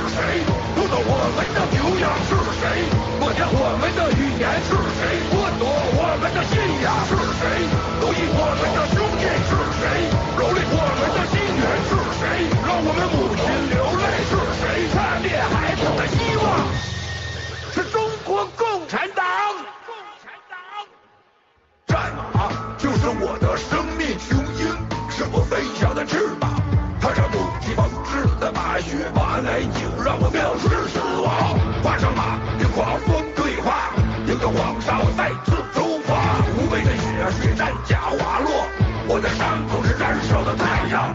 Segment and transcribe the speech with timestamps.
[0.00, 0.18] 是谁？
[0.74, 2.88] 夺走我们的牛羊是谁？
[3.20, 5.20] 抹掉我们的语言是谁？
[5.28, 7.68] 剥夺我们的信仰是谁？
[8.00, 10.08] 奴役我们的兄弟是谁？
[10.36, 12.48] 蹂躏我们的心愿是谁？
[12.64, 14.88] 让我们母亲流泪是谁？
[14.94, 16.48] 惨灭孩子的希望
[17.74, 19.26] 是中国共产党。
[19.84, 20.56] 共产党。
[21.86, 24.64] 战马就是我的生命雄鹰，
[25.10, 26.39] 是我飞翔的翅膀。
[28.80, 31.58] 血，把奶酒让我藐视死亡。
[31.82, 33.92] 跨上马与狂风对话，
[34.26, 36.40] 迎着黄沙我再次出发。
[36.56, 37.04] 无畏的血
[37.40, 38.50] 水战甲滑落，
[39.06, 41.14] 我的伤口是燃烧的太阳。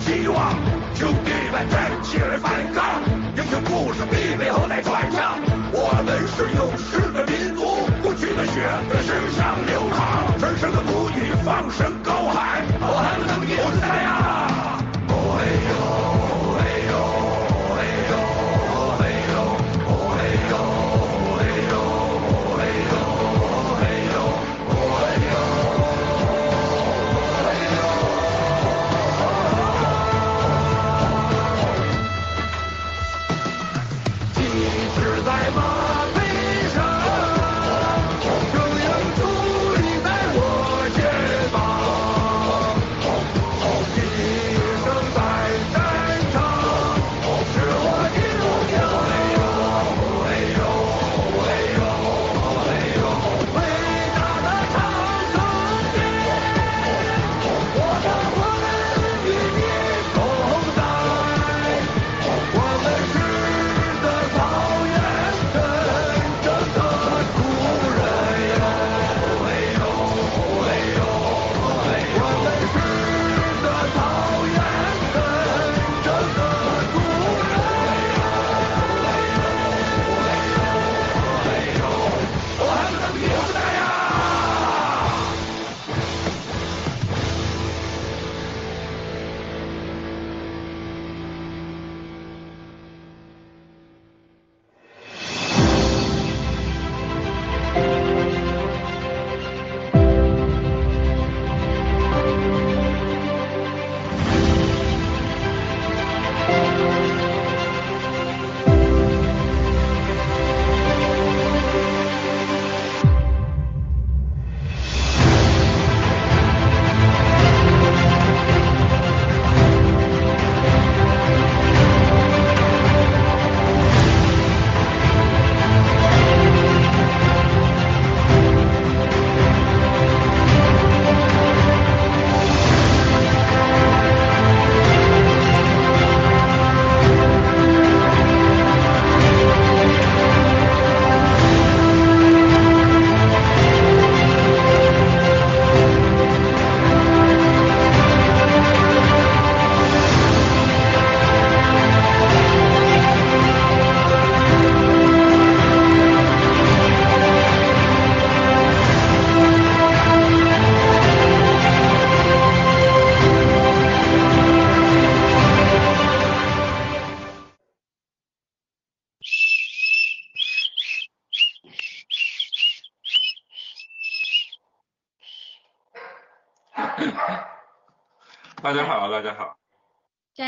[0.00, 0.54] 希望，
[0.94, 3.00] 兄弟们站起来反抗！
[3.36, 5.38] 英雄故事必被后代传唱。
[5.72, 7.60] 我们是勇士的民族，
[8.02, 14.08] 过去的血在身上流淌，神圣的母语放声高喊：我还不能赢在呀！
[14.16, 14.19] 哦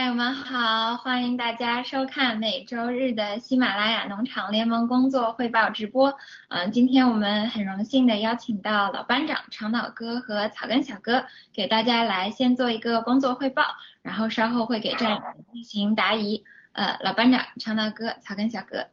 [0.03, 6.13] 战友们好，欢迎大家收看每周日的喜马拉雅农场联盟工作汇报直播。
[6.49, 13.63] 嗯，今天我们很荣幸的邀请到老班长长脑哥和草根小哥，给大家来先做一个工作汇报，
[14.03, 16.43] 然后稍后会给战友们进行答疑。
[16.73, 18.89] 呃，老班长长脑哥、草根小哥。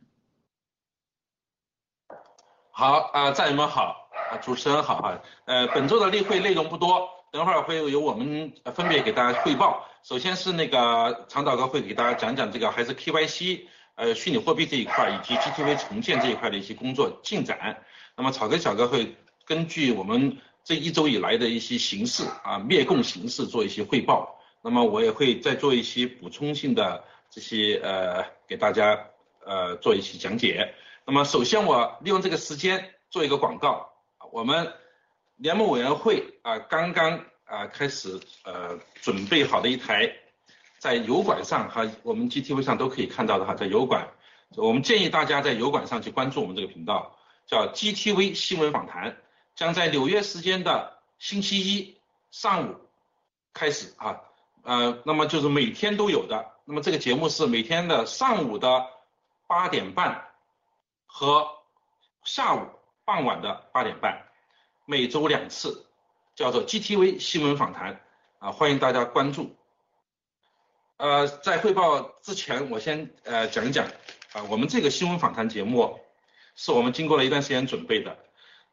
[2.70, 5.20] 好啊，战友们好啊，主持人好啊。
[5.46, 7.10] 呃，本周的例会内容不多。
[7.32, 9.88] 等会儿会由我们分别给大家汇报。
[10.02, 13.62] 首先是那个长岛哥会给大家讲讲这个还是 KYC
[13.96, 17.84] 呃虚拟货币这一块以及 GTV 重建这一块的一些工作进展。
[18.16, 19.16] 那么草根小哥会
[19.46, 24.40] 根据我们这一周以来的一些形势啊灭共形势做一些汇报。
[24.64, 29.06] 那么我也会再做一些补充性的这些呃给大家
[29.46, 30.74] 呃做一些讲解。
[31.06, 33.92] 那么首先我利用这个时间做一个广告，
[34.32, 34.74] 我们。
[35.40, 40.14] 联盟委员会啊，刚刚啊开始呃准备好的一台，
[40.80, 44.10] 在油管上和我们 GTV 上都可以看到的哈，在油管，
[44.58, 49.16] 我们建议大家在油管上去关注我们这个频道，叫 GTV 新闻访谈，
[49.56, 52.02] 将在纽约时间的星期一
[52.32, 52.76] 上午
[53.54, 54.20] 开始啊，
[54.64, 58.86] 呃，那么就是每天都有的，那么这个节目是每天的上午的
[59.48, 60.28] 八点半
[61.06, 61.48] 和
[62.26, 62.68] 下午
[63.06, 64.29] 傍晚的八点半。
[64.90, 65.86] 每周两次，
[66.34, 68.02] 叫做 GTV 新闻访谈
[68.40, 69.56] 啊，欢迎大家关注。
[70.98, 73.86] 呃，在汇报之前，我先呃讲一讲
[74.34, 76.00] 啊，我们这个新闻访谈节目
[76.56, 78.18] 是我们经过了一段时间准备的。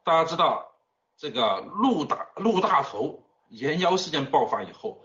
[0.04, 0.72] 大家知道，
[1.18, 5.04] 这个陆大陆大头延妖事件爆发以后，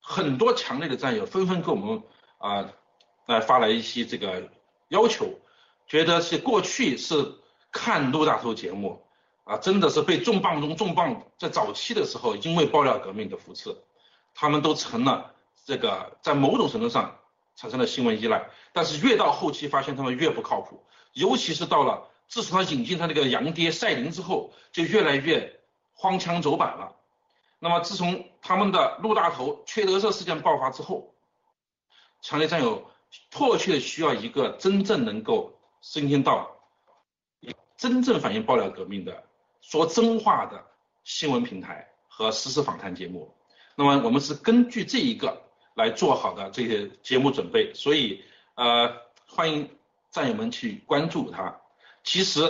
[0.00, 2.04] 很多强烈的战友纷纷给我们
[2.38, 2.72] 啊
[3.26, 4.48] 来发来一些这个
[4.86, 5.40] 要求，
[5.88, 7.34] 觉得是过去是
[7.72, 9.04] 看陆大头节目。
[9.50, 13.76] 啊，真的是被重磅中重磅，在早期的时候，因为爆料革命的扶持，
[14.32, 17.18] 他们都成了这个在某种程度上
[17.56, 18.48] 产生了新闻依赖。
[18.72, 25.60] 但是越到后期，发现他们越不靠谱，尤其是到了自从他引进他那个洋爹赛琳之后，就越来越
[25.94, 26.94] 荒腔走板了。
[27.58, 31.12] 那么自从他们的陆大头缺德色事件爆发之后，
[32.22, 32.88] 强烈战友
[33.30, 36.56] 迫切需要一个真正能够声音到
[37.76, 39.24] 真正反映爆料革命的。
[39.60, 40.64] 说真话的
[41.04, 43.34] 新闻平台和实时访谈节目，
[43.74, 45.42] 那么我们是根据这一个
[45.74, 48.24] 来做好的这些节目准备，所以
[48.54, 48.96] 呃
[49.26, 49.78] 欢迎
[50.10, 51.60] 战友们去关注它。
[52.02, 52.40] 其实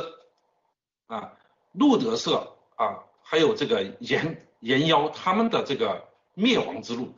[1.07, 1.33] 啊，
[1.73, 7.13] 路德社啊，还有这个岩岩妖他们的这个灭亡之路，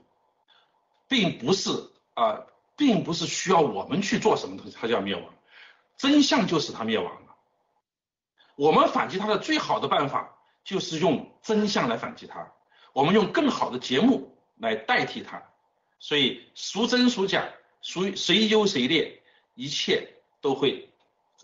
[1.09, 1.71] 并不是
[2.15, 2.47] 啊，
[2.77, 5.25] 并不是需要我们去做什么东西，它就要灭亡，
[5.97, 7.32] 真相就是它灭亡了。
[8.57, 12.53] 我们反击他的最好的办法就是用真相来反击他，
[12.93, 15.43] 我们用更好的节目来代替他，
[15.99, 17.49] 所以孰真孰假，
[17.83, 19.23] 孰谁优谁劣，
[19.55, 20.09] 一切
[20.41, 20.91] 都会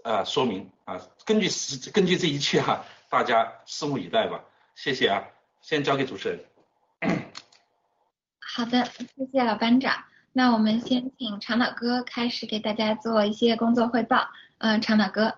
[0.04, 4.44] 啊说明啊，根据实根据这一切哈，大家拭目以待吧。
[4.75, 5.25] 谢谢啊，
[5.61, 6.44] 先交给主持人。
[8.38, 8.85] 好的，
[9.16, 10.04] 谢谢老班长。
[10.33, 14.28] 那我们先请长岛哥开始给大家做一些工作汇报。
[14.59, 15.35] 嗯，长岛哥。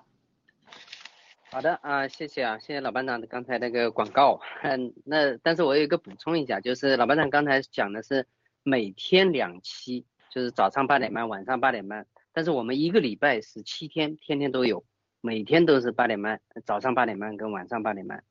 [1.52, 4.40] 好的啊，谢谢啊，谢谢老班长的刚才那个广告。
[4.62, 8.24] 嗯，那但是我有一个补充一下，就是老班长刚才讲的是
[8.62, 12.06] 每天两期，就是早上八点半，晚上八点半。
[12.32, 14.84] 但是我们一个礼拜是七天，天天都有，
[15.20, 18.22] 每天都是八点半，早上八点半跟晚上八点半。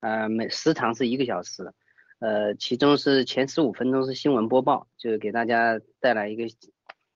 [0.00, 1.72] 呃，每时长是一个小时，
[2.18, 6.44] 呃，其中是前十五分钟是新闻播报，就是给大家带来一个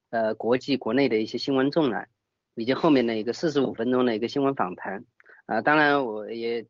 [0.09, 2.09] 呃国际国内的一些新闻重览，
[2.55, 5.05] 以及后面的一个四十五分钟的一个新闻访谈。
[5.50, 6.64] 啊，当然我也，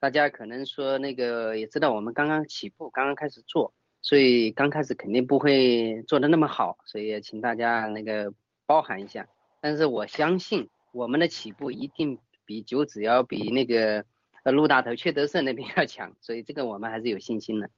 [0.00, 8.32] 大家可能说那个也知道我们刚刚起步，刚刚开始做，所以刚开始肯定不会做的那么好，所以也请大家那个
[8.64, 9.28] 包涵一下。
[9.60, 14.06] 但是我相信我们的起步一定比九子要比那个
[14.44, 17.68] 呃陆大头缺德胜那边 要强，所以这个我们还是有信心的。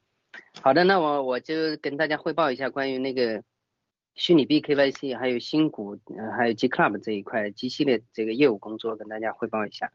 [0.63, 3.43] 好的，那我我就跟大家汇报一下关于那个
[4.15, 9.91] 虚拟币 KYC 还有新股呃还有 G Club 这一块 G 系列这个业务工作跟大家汇报一下。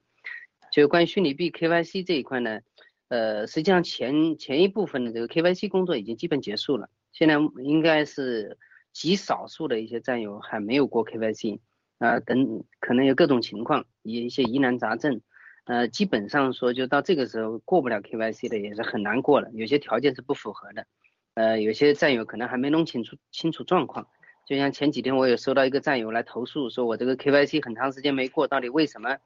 [0.72, 2.60] 就关于虚拟币 KYC 这一块呢，
[3.08, 8.58] 呃，实际上前前一部分的这个 KYC 工作已经基本结束了，现在应该是
[8.94, 11.60] 极少数的一些战友还没有过 KYC，
[11.98, 15.22] 啊，等可能有各种情况，有一些疑难杂症，
[15.66, 20.86] 呃，基本上说就到这个时候过不了 KYC 的也是很难过了，有些条件是不符合的，
[21.34, 24.08] 呃，有些战友可能还没弄清楚清楚状况，
[24.46, 29.18] 就像前几天我有收到一个战友来投诉，说我这个 KYC 很长时间没过，到底为什么？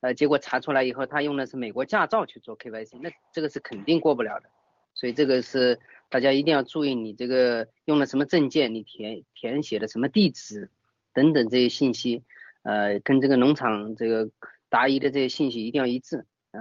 [0.00, 4.48] 呃，结果查出来以后，他用的是美国驾照去做 KYC，那这个是肯定过不了的，
[4.94, 5.78] 所以这个是
[6.08, 10.70] 大家一定要注意你这个用了什么证件，你填填写的什么地址
[11.12, 12.22] 等等这些信息，
[12.62, 14.30] 呃，跟这个农场这个
[14.68, 16.24] 答疑的这些信息一定要一致。
[16.52, 16.60] 呃，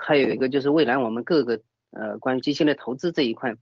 [0.00, 1.60] 还有一个就是未来我们各个
[1.90, 3.56] 呃关于机器类投资这一块，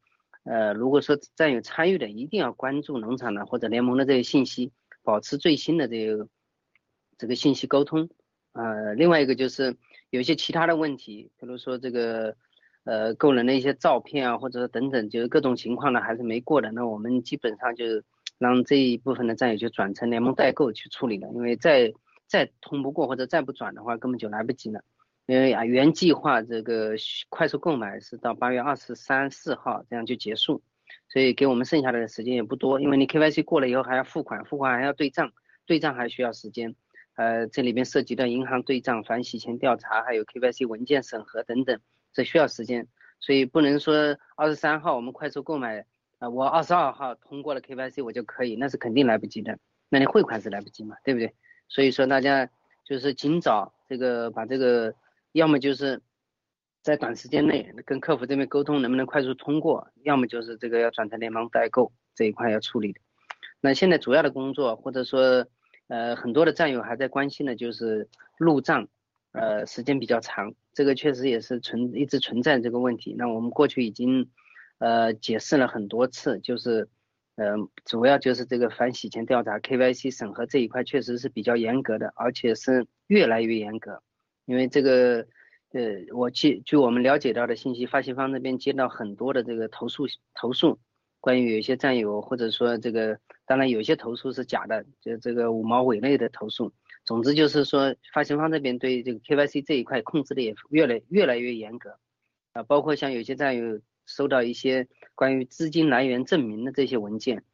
[0.45, 6.29] 呃，如果说占有参与的，一定要关注农场的或者联盟的这些信息，保持最新的这个
[7.17, 8.11] 这个信息沟通。
[8.53, 9.77] 呃，另外一个就是
[10.11, 12.37] 有一些其他的问题，比如说这个
[12.85, 17.85] 呃购人的一些照片啊，或者等等，就是各种情况呢还是没过的，那我们基本上就
[18.39, 21.95] 让这一部分的战友就转成联盟代购去处理了，因为再
[22.27, 24.83] 再通不过或者再不转的话，根本就来不及了。
[25.27, 26.95] 因为啊原计划这个
[27.29, 30.63] 快速购买是到八月二十三四号这样就结束，
[31.09, 35.33] 所以给我们剩下的时间也不多，因为你 KYC 过了以后还要付款，付款还要对账，
[35.65, 36.75] 对账还需要时间。
[37.15, 41.79] 呃，这里边涉及到银行对账、反洗钱调查，还有 KYC 文件审核等等，
[42.11, 42.89] 这需要时间，
[43.21, 45.85] 所以不能说二十三号我们快速购买，
[46.19, 49.59] 啊，我二十二号通过了 KYC 我就可以，那是肯定来不及的，
[49.91, 51.35] 那你汇款是来不及嘛，对不对？
[51.69, 52.49] 所以说大家
[52.87, 54.95] 就是尽早这个把这个，
[55.33, 56.01] 要么就是
[56.81, 63.01] 在短时间内跟客服这边沟通能不能快速通过，要么就是这个要转成联盟代购这一块要处理的。
[63.61, 65.47] 那现在主要的工作或者说。
[65.89, 68.09] 呃，很多的战友还在关心的就是
[68.39, 68.89] 入账，
[69.33, 73.15] 呃，时间比较长，这个确实也是存一直存在这个问题。
[73.19, 74.31] 那我们过去已经
[74.79, 76.89] 呃解释了很多次，就是
[77.37, 84.03] 呃主要就是这个反洗钱调查、KYC 审核这一块确实是比较严格的，而且是越来越严格。
[84.47, 85.27] 因为这个
[85.73, 85.83] 呃，
[86.15, 90.79] 我据据我们了解到的信息，发行方那边接到很多的这个投诉投诉。
[91.23, 96.73] 关于有些战友，或者说这个，当然有些投诉是假的，就这个五毛委内的投诉。
[97.05, 101.97] 总之就是说，发行方这边对这个 KYC 这一块控制的也越来越来越严格
[102.55, 107.45] 啊，包括像有些战友收到一些关于资金来源证明的这些文件，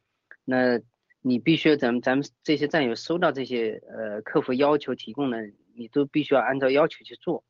[0.45, 0.79] 那
[1.21, 7.43] 你必须咱们咱们这些战友收到这些呃客服要求提供的，你都必须要按照要求去做，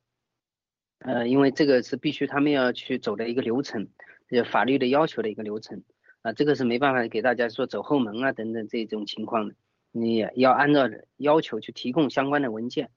[0.98, 3.88] 呃，因为这个是必须他们要去走的一个流程，
[4.28, 5.82] 就法律的要求的一个流程。
[6.22, 9.54] 啊，这个是没办法给大家说走后门啊等等这种情况的，
[9.90, 10.86] 你要按照
[11.16, 12.90] 要求去提供相关的文件，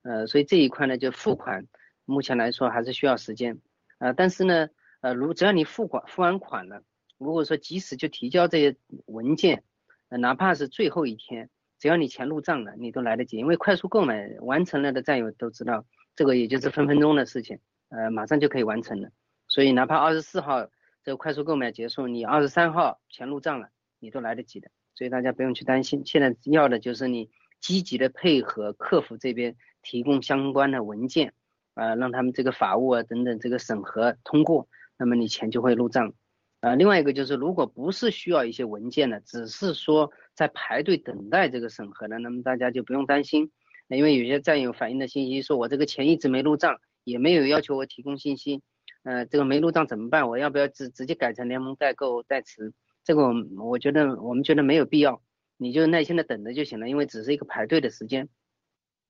[0.00, 1.66] 呃，所以这一块呢就付款，
[2.06, 3.60] 目前来说还是需要时间，
[3.98, 4.70] 呃，但是呢，
[5.02, 6.82] 呃，如只要你付款付完款了，
[7.18, 9.62] 如果说及时就提交这些文件，
[10.08, 15.84] 呃，哪怕是最后一天，只要你钱入账了，你都来得及，因为快速购买完成了的战友都知道，
[16.16, 17.58] 这个也就是分分钟的事情，
[17.90, 19.10] 呃，马上就可以完成了，
[19.48, 20.66] 所以哪怕二十四号。
[21.04, 23.68] 这个快速购买结束，你二十三号钱入账了，
[24.00, 26.02] 你都来得及的，所以大家不用去担心。
[26.06, 27.28] 现在要的就是你
[27.60, 31.34] 积极的配合客服这边提供相关的文件，
[31.74, 36.14] 啊，让他们这个法务啊等等这个审核通过，那么你钱就会入账。
[36.60, 43.50] 啊，另外一个就是如果不是需要一些文件的，只是说在排队等待这个审核的，那么大家就不用担心，
[43.88, 48.62] 因为有些战友反映的信息说我这个钱一直没入账，也没有要求我提供信息。
[49.04, 50.28] 呃，这个没入账怎么办？
[50.28, 52.72] 我要不要直直接改成联盟代购代持？
[53.04, 53.34] 这个我
[53.64, 55.22] 我觉得我们觉得没有必要，
[55.58, 58.28] 你就耐心的等着就行了，因为只是一个排队的时间。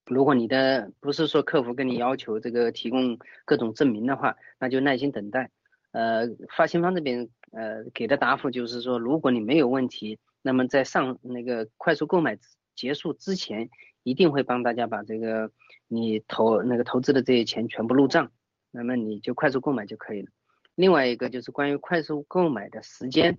[0.06, 5.50] 如果你的不是说客服跟你要求这个提供各种证明的话，那就耐心等待。
[5.92, 12.36] 呃，发行方这边呃给的答复就是说，如果你没有问题，那么在上那个快速购买
[12.74, 13.70] 结束之前，
[14.02, 15.52] 一定会帮大家把这个
[15.86, 18.32] 你投那个投资的这些钱全部入账。
[18.76, 20.28] 那么你就快速购买就可以了。
[20.74, 23.38] 另外一个就是关于快速购买的时间，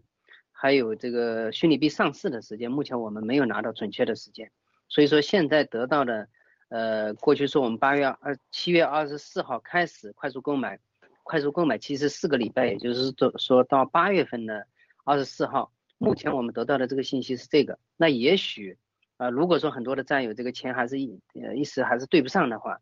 [0.54, 4.50] 还有这个虚拟币上市的时间，目前我们没有拿到准确的时间。
[4.88, 6.30] 所以说现在得到的，
[6.70, 10.80] 呃，过去说我们八月二七月二十四号开始快速购买，
[11.24, 14.65] 快速购买其实四个礼拜，也就是说说到八月份的
[15.04, 17.77] 二十四号，目前我们得到的这个信息是这个。
[17.98, 18.77] 那也许
[19.18, 22.80] 啊，如果说很多的战友这个钱还是一呃一时还是对不上的话。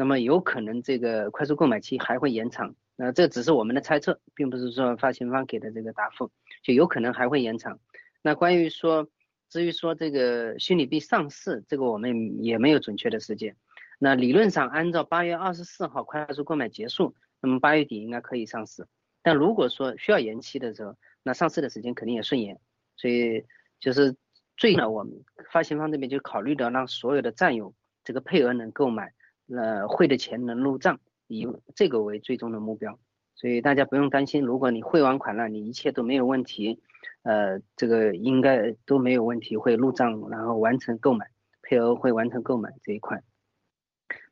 [0.00, 6.30] 那么有可能这个快速购买期还会延长，那这只是我们的猜测，并不是说发行方给的这个答复，
[6.62, 7.78] 就有可能还会延长。
[8.22, 9.06] 那关于说，
[9.50, 13.54] 至于说这个虚拟币上市，这个我们也没有准确的时间。
[13.98, 18.86] 那理论上按照八月二十四号快速购买结束，那么八月底应该可以上市。
[19.22, 22.58] 但如果说需要延期的时候，那上市的时间肯定也顺延。
[22.96, 23.44] 所以
[23.78, 24.16] 就是
[24.56, 25.12] 最呢，我们
[25.52, 29.12] 发行方这边就考虑到让所有的战友这个配额能购买。
[29.56, 32.98] 呃，汇的钱能入账，以这个为最终的目标，
[33.34, 36.80] 所以大家不用担心，如果你汇完款了，你一切都没有问题，
[37.22, 41.30] 呃，这个应该都没有问题会入账，然后完成购买，
[41.62, 43.22] 配额会完成购买这一块。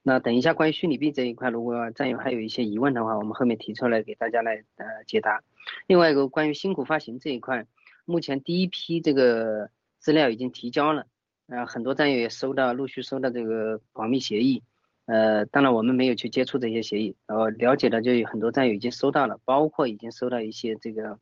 [0.03, 5.43] 那等一下关于虚拟币这一块，如果战友还有一些疑问的话，我们后面提出来给大家来呃解答。
[5.87, 7.67] 另外一个关于新股发行这一块，
[8.05, 11.07] 目前第一批这个资料已经提交了，
[11.49, 14.63] 呃，很多战友也收到陆续收到这个保密协议。
[15.09, 21.19] 呃，当然我们没有去接触这些协议，然后了解的就有很多战友已经收到了，包括已经收到一些这个，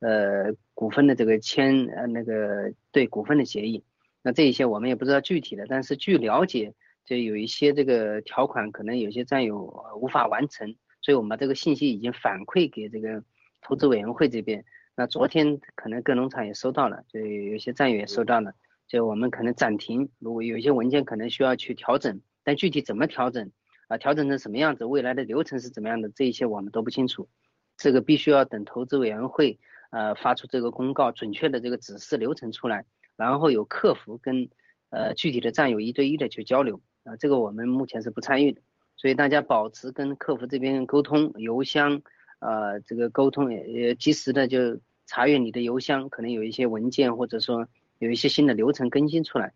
[0.00, 3.84] 呃，股份的这个签呃那个对股份的协议，
[4.20, 13.22] 那这一些我们也不知道具体的，但是据了解，就有一些这个条款可能有些战友无法完成，所以我们把这个信息已经反馈给这个
[13.62, 14.64] 投资委员会这边，
[14.96, 18.54] 那昨天可能各农场也收到了，就有些战友也收到了，
[18.88, 22.20] 就我们可能暂停，如果有一些文件可能需要去调整。
[22.42, 23.50] 但具体怎么调整
[23.88, 23.98] 啊？
[23.98, 24.84] 调整成什么样子？
[24.84, 26.08] 未来的流程是怎么样的？
[26.08, 27.28] 这一些我们都不清楚，
[27.76, 29.58] 这个必须要等投资委员会
[29.90, 34.48] 呃发出这个公告，准确的这个指示流程出来，然后有客服跟
[34.90, 37.16] 呃具体的战友一对一的去交流啊。
[37.16, 38.62] 这个我们目前是不参与的，
[38.96, 42.00] 所以大家保持跟客服这边沟通，邮箱
[42.38, 47.68] 呃这个沟通也及时的就查阅你的邮箱，可能有一些文件或者说
[47.98, 49.52] 有一些新的流程更新出来。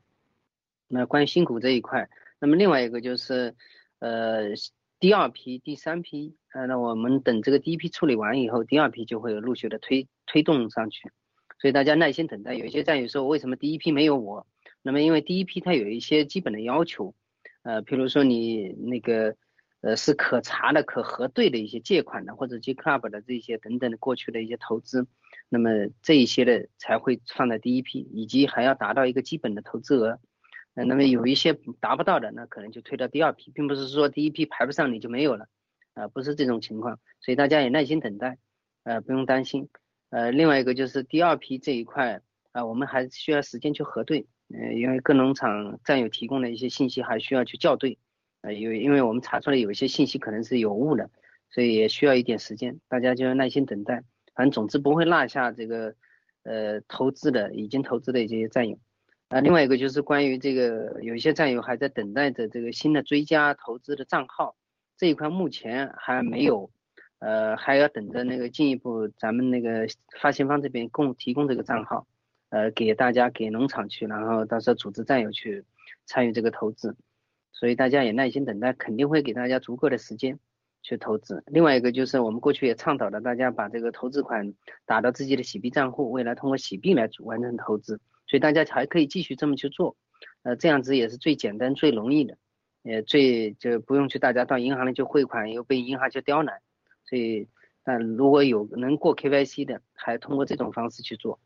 [0.88, 2.10] 那关于新股这一块。
[2.44, 3.54] 那么另外一个就是，
[4.00, 4.50] 呃，
[5.00, 11.10] 第二批、第三批，呃，那我们等这个第一批处理完以后，第二批就会陆续的推推动上去，
[11.58, 12.52] 所以大家耐心等待。
[12.52, 14.46] 有些战友说，为什么第一批没有我？
[14.82, 17.14] 那么因为第一批它有一些基本的要求，
[17.62, 19.34] 呃，譬如说你那个，
[19.80, 25.06] 呃，是可查的、可核对的一些借款的，或者 G Club 的这些等等的过去的一些投资，
[25.48, 25.70] 那么
[26.02, 30.20] 这一些的才会放在第一批，以及还要达到一个基本的投资额。
[30.74, 35.46] 呃，那么有一些达不到的，那可能就推到第二批，并不是说第一批排不上你就没有了，
[35.94, 38.38] 啊，不是这种情况，所以大家也耐心等待，
[38.82, 39.68] 呃，不用担心。
[40.10, 42.20] 呃，另外一个就是第二批这一块，
[42.52, 47.98] 啊，我们还需要时间去核对，呃，因为各农场战友提供的一些信息还需要去校对，
[48.42, 51.10] 呃，因为因为我们查出来有一些信息可能是有误的，
[51.50, 54.02] 所以也需要一点时间，大家就要耐心等待。
[54.34, 55.94] 反正总之不会落下这个，
[56.42, 58.78] 呃，投资的已经投资的这些战友。
[59.34, 64.54] 啊，另外一个就是关于这个，有一些战友还在等待着这个新的追加投资的账号，
[64.96, 66.70] 这一块目前还没有，
[67.18, 69.88] 呃，还要等着那个进一步咱们那个
[70.20, 72.06] 发行方这边供提供这个账号，
[72.50, 75.64] 呃，给大家给农场去，然后到时候组织战友去
[76.06, 76.96] 参与这个投资，
[77.50, 80.38] 所以大家也耐心等待，肯定会给大家足够的时间
[80.80, 81.42] 去投资。
[81.48, 84.54] 另外一个就是我们过去也倡导的，大家把这个投资款
[84.86, 88.00] 打到自己的洗币账户，未来通过洗币来完成投资。
[88.34, 89.96] 所以大家还可以继续这么去做，
[90.42, 92.36] 呃，这样子也是最简单、最容易的，
[92.82, 96.60] 也最就不用去大家到银行里去汇款，又被银行去刁难。
[97.08, 97.46] 所以，
[97.84, 101.38] 呃，如果有能过 KYC 的，还通过这种方式去做。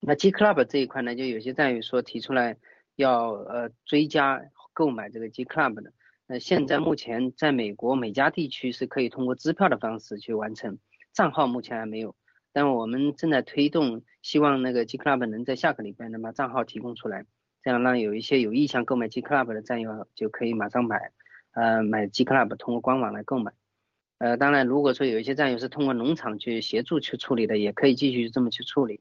[0.00, 2.56] 那 G Club 这一块呢，就有些战友说提出来
[2.96, 4.40] 要呃追加
[4.72, 5.92] 购买这个 G Club 的。
[6.26, 10.78] 那现在目前在美国每家地区是可以通过支票的方式去完成，
[11.12, 12.16] 账号目前还没有。
[12.58, 17.24] 但我们正在推动，希望那个 G Club 能在下个礼拜能把账号提供出来，
[17.62, 21.12] 这样让有一些有意向购买 G Club 的战友就可以马上买，
[21.52, 23.52] 呃，买 G Club 通过官网来购买。
[24.18, 29.00] 呃，当然，如果说有一些战友是通过农场去协助去处理的，也可以继续这么去处理。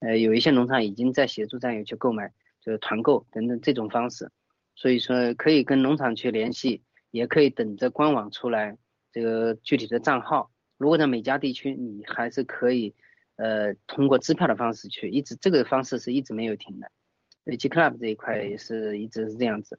[0.00, 4.30] 呃，有一些农场已经在协助战友去购买，就是团购等等这种方式。
[4.74, 8.76] 所以说可以跟农场去联系，也可以等着官网出来
[9.10, 10.50] 这个具体的账号。
[10.78, 12.94] 如果在每家地区，你还是可以，
[13.34, 16.90] 呃，通过支票的方式去，一直这个方式是一直没有停的。
[17.44, 19.78] 对，G Club 这一块也是一直是这样子。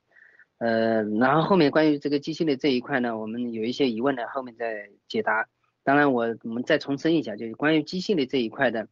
[0.57, 5.47] 呃，然后后面关于这个机器的这一块呢，我们有一些疑问呢，后面再解答。
[5.83, 8.89] 当然，我我们再重申一下，就是关于机器的这一块的，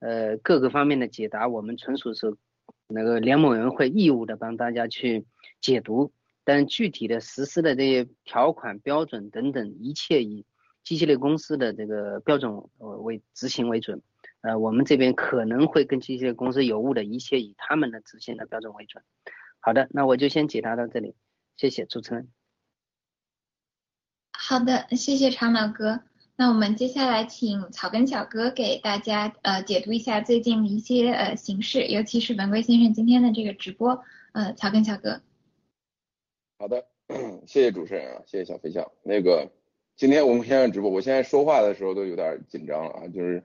[0.00, 2.36] 呃，各个方面的解答，我们纯属是
[2.86, 5.24] 那个联盟委员会义务的帮大家去
[5.62, 6.12] 解读，
[6.44, 10.44] 但具体的实施的这些条款标准等等，一切以。
[10.86, 14.00] 机器类公司的这个标准为执行为准，
[14.42, 19.02] 呃，我们这边可能会跟机器类公司有误的一切以他们的执行的标准为准。
[19.58, 21.16] 好的，那我就先解答到这里，
[21.56, 22.28] 谢谢主持人。
[24.30, 26.04] 好的，谢谢长老哥。
[26.36, 34.04] 那我们接下来请草根小哥给大家呃解读一下最近的一些呃形势，尤其是文贵先生今天的这个直播。
[34.34, 35.20] 呃，草根小哥。
[36.60, 36.86] 好的，
[37.44, 38.88] 谢谢主持人啊，谢谢小飞象。
[39.02, 39.50] 那个。
[39.96, 43.42] 今天我们先生直播，我现在说话的时候都有点紧张了啊，就是，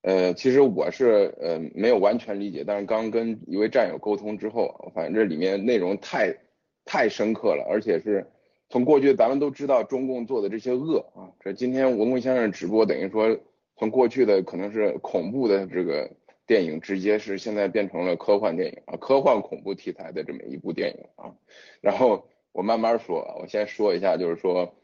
[0.00, 6.36] 呃，其实我是呃没有完全理解，但是刚跟一位战友沟通之后，反正这里面内容太
[6.84, 8.26] 太深刻了，而且是
[8.68, 13.38] 从过去咱们都知道中共做的这些恶啊，这今天文贵先生直播等于说
[13.76, 16.10] 从过去的可能是恐怖的这个
[16.48, 21.32] 电影，直接是现在变成了科幻电影啊，科幻恐怖题材的这么一部电影啊，
[21.80, 22.26] 然后。
[22.54, 24.74] 我慢慢说，我先说一下，就是说，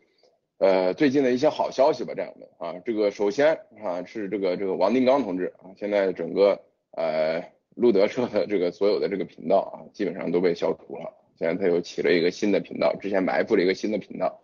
[0.59, 6.61] 呃，最近的一些好消息吧，战友们啊，这个首先啊是这个这个王定刚同志啊，现在整个
[6.93, 7.43] 呃
[7.75, 14.41] 路德社的这个所有的这个频道啊，基本上都被消除了，现在他又起了一个新的频道，之前埋伏了一个新的频道，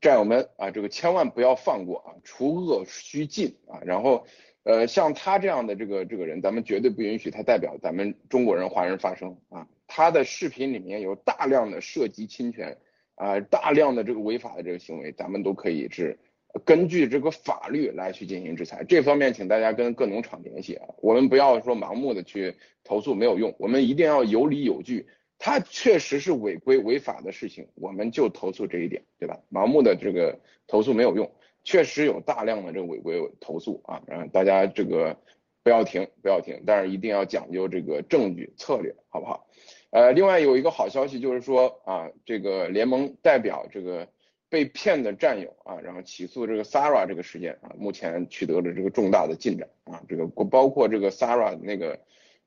[0.00, 4.26] 战友们啊，这个千万不要放过啊，除恶须尽啊，然后。
[4.68, 9.68] 呃，像他这样的这个这个人，咱们绝对不允许他代表咱们中国人、华人发声啊。
[9.86, 12.76] 他的视频里面有大量的涉及侵权
[13.16, 16.18] 啊，大量的这个违法的这个行为，咱们都可以是
[16.64, 18.84] 根据这个法律来去进行制裁。
[18.88, 25.06] 这方面，请大家跟各农场联系啊，我们不要说盲目的去投诉没有用，我们一定要有理有据。
[25.38, 29.38] 他确实是违规违法的事情，我们就投诉这一点，对吧？
[29.50, 31.30] 盲目的这个投诉没有用。
[31.62, 35.18] 确实有大量的这个违规投诉啊，然后，大家这个
[35.62, 39.46] 不要停，不要停，但是一定要讲究这个证据策略，好不好？
[39.90, 44.08] 呃，另外有一个好消息就是说啊，这个联盟代表这个
[44.48, 51.98] 被骗的战友啊，然后起诉这个 Sara 这个事件啊，目前取得了这个重大的进展啊，这个包括这个 Sara 那个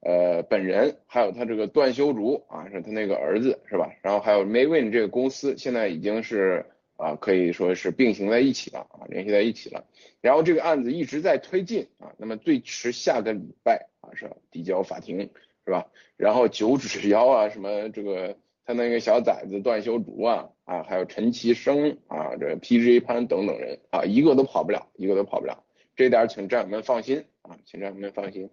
[0.02, 3.92] 呃本人，还有他这个段修竹啊，是他那个儿子是吧？
[4.02, 6.66] 然后还有 Maywin 这个公司现在已经是。
[7.02, 9.86] 啊，可以说是并行在一起了啊，联系在一起了。
[10.20, 15.30] 然后这个案子一直在推进啊，那么最迟下个礼拜啊是要递交法庭
[15.70, 15.86] 是吧？
[16.18, 25.64] 然后九指 妖啊，什么这个他那个小崽子段修竹啊啊，还有陈其生啊，这 PJ 潘等等人啊，一个都跑不了，一个都跑不了。
[25.96, 28.50] 这点请战友们放心啊，请战友们放心。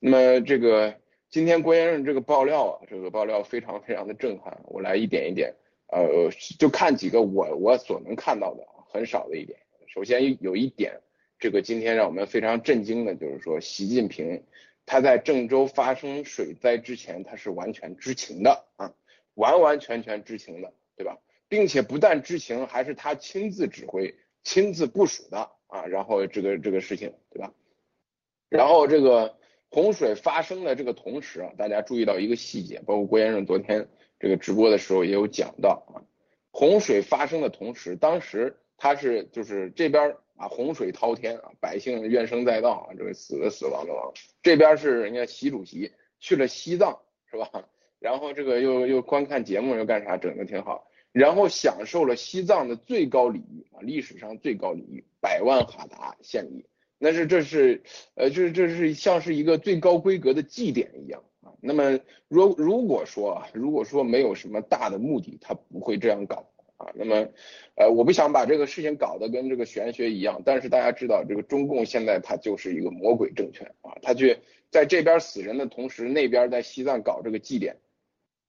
[0.00, 0.96] 那么这个
[1.30, 5.54] 今天郭先生这个爆料啊，这个爆料非常非常的震撼，我来一点一点。
[5.86, 9.60] 呃，就看几个我我所能看到的很少的一点。
[9.86, 11.00] 首先有一点，
[11.38, 14.42] 这个今天让我们非常震惊的就是说，习近平
[14.88, 18.94] 他在郑州发生水灾之前，他是完全知情的啊，
[19.34, 21.18] 完完全全知情的，对吧？
[21.46, 25.84] 并且不但知情，还是他亲自指挥、亲自部署的啊。
[25.84, 27.52] 然后这个这个事情，对吧？
[28.48, 29.36] 然后这个
[29.68, 33.88] 洪水发生的这个同时啊，大家注意到一个细节，包括郭先生昨天。
[34.20, 36.02] 这个直播的时候也有讲到啊，
[36.50, 47.68] 洪水发生的同时，当时他是就是这边啊洪水滔天啊，百姓怨声载道啊，这个死的死亡的亡，这边是人家习主席去了西藏是吧？
[47.98, 56.64] 然后这个又又观看节目又干啥，整的挺好，然后享受了西藏的最高礼遇啊，历史上最高礼遇，百万哈达献礼，
[56.96, 57.82] 那是这是
[58.14, 61.50] 呃这这是像是一个最高规格的祭典一样啊。
[61.60, 61.98] 那么，
[62.28, 66.48] 如如果说啊，如果说没有什么大的目的，他不会这样搞
[66.78, 66.90] 啊。
[66.94, 67.28] 那么，
[67.74, 74.38] 呃，我不想把这个事情搞得跟这个玄学一样，但是大家知道，这个中共现在它就是一个魔鬼政权啊，它去
[74.70, 77.76] 在这边死人的同时，那边在西藏搞这个祭典，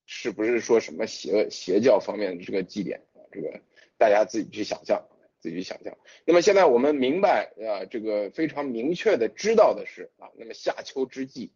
[0.05, 3.19] 是不是说什么邪邪教方面的这个祭典啊？
[3.31, 3.59] 这个
[3.97, 5.05] 大家自己去想象，
[5.39, 5.97] 自己去想象。
[6.25, 11.51] 那么现在我们明白啊，这个非常明确的知道的是啊，那么夏秋之际。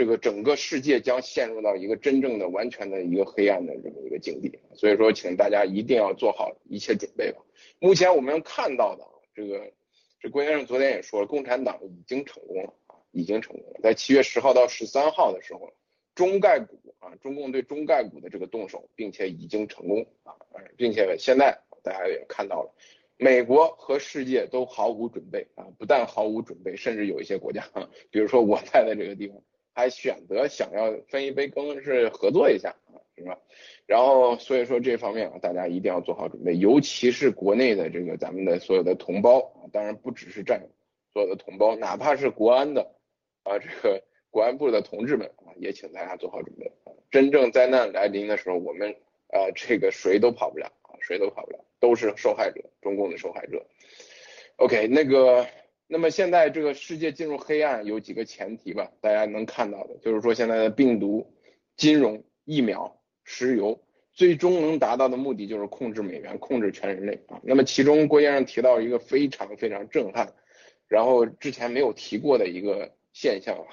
[0.00, 7.42] 这个整个世界将陷入到一个真正的、完全的一个黑暗的这么一个境地，所以说，请大家一定要做好一切准备吧。
[7.80, 9.70] 目前我们看到的这个，
[10.18, 13.80] 这郭先生昨天也说了，共产党已经成功了啊，已经成功了。
[13.82, 15.70] 在七月十号到十三号的时候，
[16.14, 20.32] 中概股啊，中共对中概股的这个动手，并且已经成功啊，
[20.78, 22.74] 并且现在大家也看到了，
[23.18, 27.68] 美国和世界都毫无准备啊，不但毫无准备，甚至有一些国家，
[28.10, 29.36] 比如说我在的这个地方。
[29.72, 33.38] 还选择想要分一杯羹，是合作一下啊，是吧？
[33.86, 40.68] 然后所以说这方面啊，大家一定要做好准备，尤其是国内的这个咱们的所有的同胞啊，当然不只是战友，
[41.12, 42.94] 所有的同胞，哪怕是国安的
[43.44, 46.92] 啊，这个国安部的同志们啊，也请大家做好准备啊。
[47.10, 48.92] 真正灾难来临的时候，我们
[49.28, 53.66] 啊，这个谁都跑不了啊，谁都跑不了，都是受害者，中共的受害者。
[54.56, 55.46] OK，那个。
[55.92, 61.34] 那么现在这个世界进入黑暗有几个前提吧，大家能看到的，就是说现在的病毒、
[61.76, 67.40] 金融、疫苗、石油，最终能达到的目的就是控制美元，控制全人类啊。
[67.42, 70.32] 那么其中郭先生提到一个非常非常震撼，
[70.86, 73.66] 然后之前没有提过的一个现象，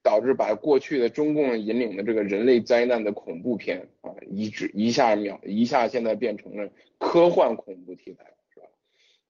[0.00, 8.33] 导致把过去的中共引领的这个人类灾难的恐怖片啊，一直一下秒一下现在变成了科幻恐怖题材。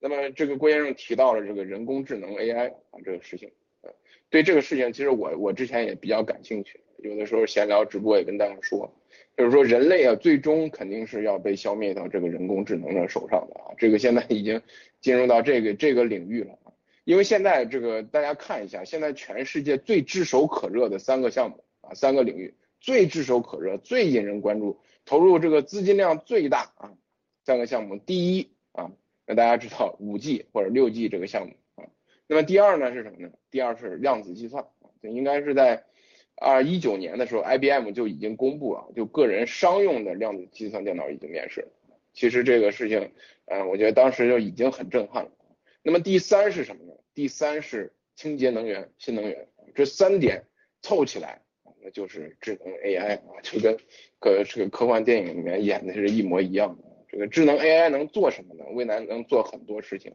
[0.07, 3.91] 那么这个郭先生提到了这个人工智能 AI 啊这个事情，呃，
[4.29, 8.93] 对这个事情其实我我之前也比较感兴趣，有的时候闲聊直播也跟大家说，
[9.35, 14.61] 就是说人类啊最终肯定是要被消灭到这个人工智能的手上的啊，这个现在已经
[15.01, 26.93] 进入到这个这个领域了啊，因为现在这个大家看一下，现在全世界最炙手可热的三个项目啊三个领域，最炙手可热、最引人关注、投入这个资金量最大啊
[27.47, 28.51] 三个项目，第一，
[29.27, 31.89] 那大家知道五 G 或者六 G 这个项目啊，
[32.27, 33.31] 那么第二呢是什么呢？
[33.51, 34.67] 第二是量子计算
[35.01, 35.85] 这，应该是在
[36.37, 41.69] 二一九年的时候，IBM 就已经公布了，就个人商用的量子计算电脑已经面世。
[42.13, 43.13] 其实这个事情，
[43.47, 45.31] 嗯，我觉得当时就已经很震撼了。
[45.83, 46.93] 那么第三是什么呢？
[47.15, 50.45] 第三是清洁能源、新能源，这三点
[50.83, 51.43] 凑起来，
[51.83, 53.77] 那就是智能 AI 啊，就跟
[54.19, 56.85] 个这个科幻电影里面演的是一模一样的。
[57.15, 58.65] 这个智能 AI 能做什么呢？
[58.73, 60.13] 未来能做很多事情，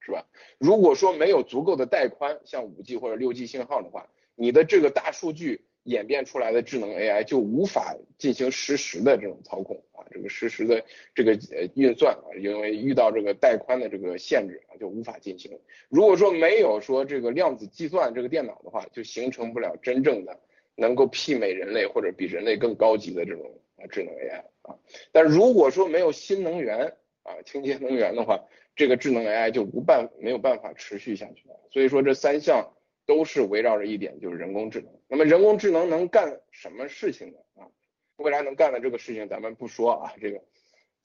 [0.00, 0.26] 是吧？
[0.58, 5.64] 如果说没有足够的带宽，像五 G 或者六 G 信号的话，你的这个大数据。
[5.84, 10.82] 演变出来的智能 AI 就无法进行实时的这种操控啊，这个实时的
[11.14, 15.60] 这个呃运算啊，因为遇到这个带宽的这个限制啊，就无法进行。
[15.90, 20.40] 如果说没有说这个量子计算这个电脑的话，就形成不了真正的
[20.76, 24.76] 能够媲美人类或者比人类更高级的这种啊智能 AI 啊。
[25.12, 28.44] 但如果说没有新能源啊，清洁能源的话，
[28.76, 31.54] 这个智能 AI 就无办没有办法持续下去了。
[31.70, 32.72] 所以说这三项。
[33.06, 34.90] 都是围绕着一点，就是人工智能。
[35.08, 37.38] 那么人工智能能干什么事情呢？
[37.56, 37.68] 啊，
[38.16, 40.42] 未来能干的这个事情咱们不说啊，这个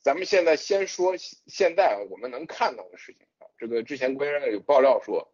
[0.01, 3.47] 咱们现在先说现在我们能看到的事情啊。
[3.57, 5.29] 这个之前关先生有爆料说，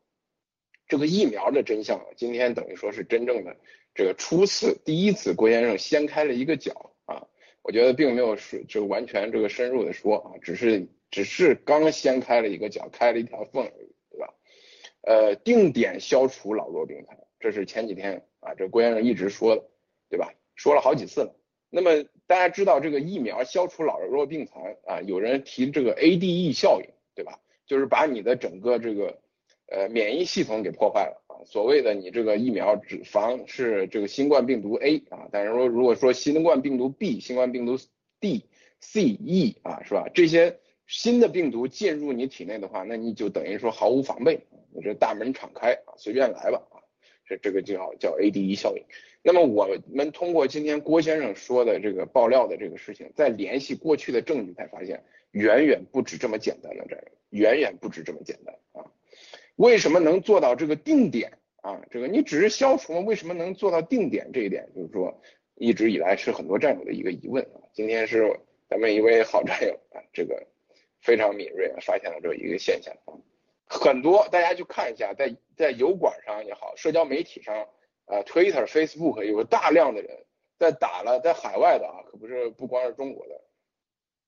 [0.88, 3.56] 这个疫苗的真相，今天等于说是真正的
[3.93, 7.28] 这个初次第一次郭先生掀开了一个角啊。
[7.62, 13.95] 我觉得并没有是就完全这个深入的说啊，只是只是刚掀开了一个角，开了一条缝而已。
[15.08, 19.63] 呃，定点消除老弱病残，这是前几天啊，这郭先生一直说的，
[20.10, 20.34] 对吧？
[20.56, 21.36] 说了好几次了。
[21.69, 27.39] 那么大家知道这个疫苗消除老弱病残啊，有人提这个 ADE 效应，对吧？
[27.67, 29.19] 就是把你的整个这个
[29.67, 31.43] 呃免疫系统给破坏了啊。
[31.45, 37.78] 所谓的你这个疫苗只防是这个新冠病毒 A 啊，但是说如果说新冠病毒 B、新冠病毒
[38.19, 38.45] D、
[38.80, 40.08] C、E 啊，是吧？
[40.13, 44.39] 这些新的病毒进入你体内的话，那你就等于说毫无防备。
[44.71, 46.84] 你这大门敞开啊，随便来吧啊，
[47.25, 48.84] 这这个叫叫 ADE 效应。
[49.23, 58.91] 那么我们通过今天郭先生说的这个爆料的这个事情，再联系过去的证据，才发现远远不止这么简单的这样，远远不止这么简单啊。
[59.56, 61.82] 为什么能做到这个定点啊？
[61.89, 64.68] 这个你只是消除，为什么能做到定点这一点？
[64.76, 65.22] 就是说
[65.56, 67.62] 一直以来是很多战友的一个疑问啊。
[67.74, 68.39] 今天是
[68.70, 70.46] 咱们一位好战友啊，这个
[71.02, 73.13] 非常敏锐啊，发现了这一个现象啊。
[73.68, 77.68] 很多大家去看一下，在在油管上也好，社交媒体上，
[78.06, 80.26] 啊，Twitter、Facebook 有大量的人
[80.60, 83.41] 在打了，在海外的啊，可不是不光是中国的。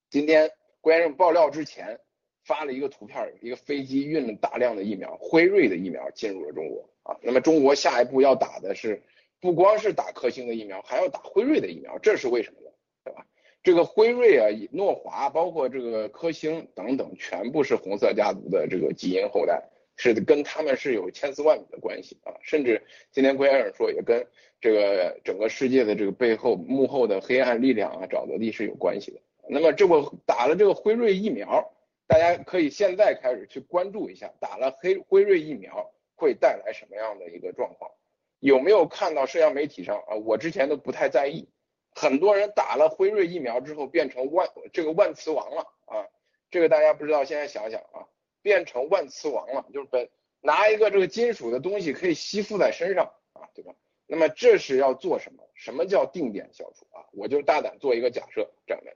[0.09, 1.99] 今天郭先生爆料之前
[2.47, 7.17] 发了一个图片，一个飞机运了大量的疫苗，辉瑞的疫苗进入了中国啊。
[7.21, 9.03] 那么中国下一步要打的是
[9.41, 12.71] 不光是打科兴的疫苗，还要打辉瑞的疫苗，这是为什么呢？
[13.03, 13.25] 对吧？
[13.63, 19.61] 这个辉瑞啊，诺华，包括这个科兴等等，全部是红色家族的这个基因后代，
[19.97, 22.31] 是跟他们是有千丝万缕的关系啊。
[22.41, 22.81] 甚至
[23.11, 24.25] 今天郭先生说，也跟
[24.61, 29.19] 这个整个世界的这个背后幕后的黑暗力量啊，沼泽地是有关系的。
[29.49, 31.73] 那么这不打了这个辉瑞疫苗，
[32.07, 37.91] 大家可以现在开始去关注一下，打了黑辉瑞疫苗会带来什么样的一个状况？
[38.39, 40.15] 有没有看到社交媒体上啊？
[40.15, 41.49] 我之前都不太在意。
[41.91, 46.05] 很多人打了辉瑞疫苗之后变成万这个万磁王了啊，
[46.51, 48.07] 这个大家不知道，现在想想啊，
[48.43, 50.07] 变成万磁王了，就是本
[50.39, 53.73] 拿一个这个金属的东西可以吸附在身上啊，对吧？
[54.05, 55.43] 那么这是要做什么？
[55.55, 57.03] 什么叫定点消除啊？
[57.11, 58.95] 我就大胆做一个假设，这样的，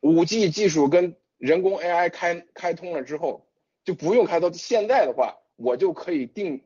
[0.00, 3.46] 五 G 技术跟人工 AI 开开通了之后，
[3.84, 6.62] 就不用开通，现在的话，我就可以定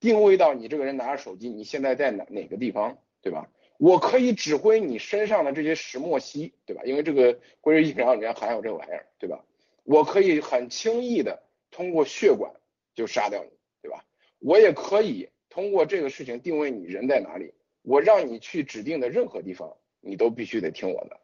[0.00, 3.48] 定位到你这个人拿着手机，你现在在哪哪个地方，对吧？
[3.76, 6.82] 我可以指挥你身上的这些石墨烯，对吧？
[6.84, 9.44] 因为这个辉瑞疫苗里面含有这个玩意儿，对吧？
[9.82, 12.52] 我可以很轻易的通过血管
[12.94, 13.50] 就杀掉你，
[13.82, 14.04] 对吧？
[14.38, 21.20] 我也可以通过这个事情定位你人在哪里，我让你去指定的任何地方，你都必须得听我的，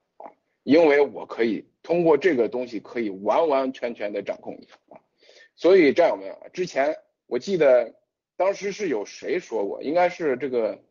[0.62, 5.00] 因为我可以通过这个东西可以完完全全的掌控你啊。
[5.54, 6.96] 所以战友们，之前
[7.26, 7.94] 我记得
[8.36, 10.82] 当时是有谁说过，应该是这个。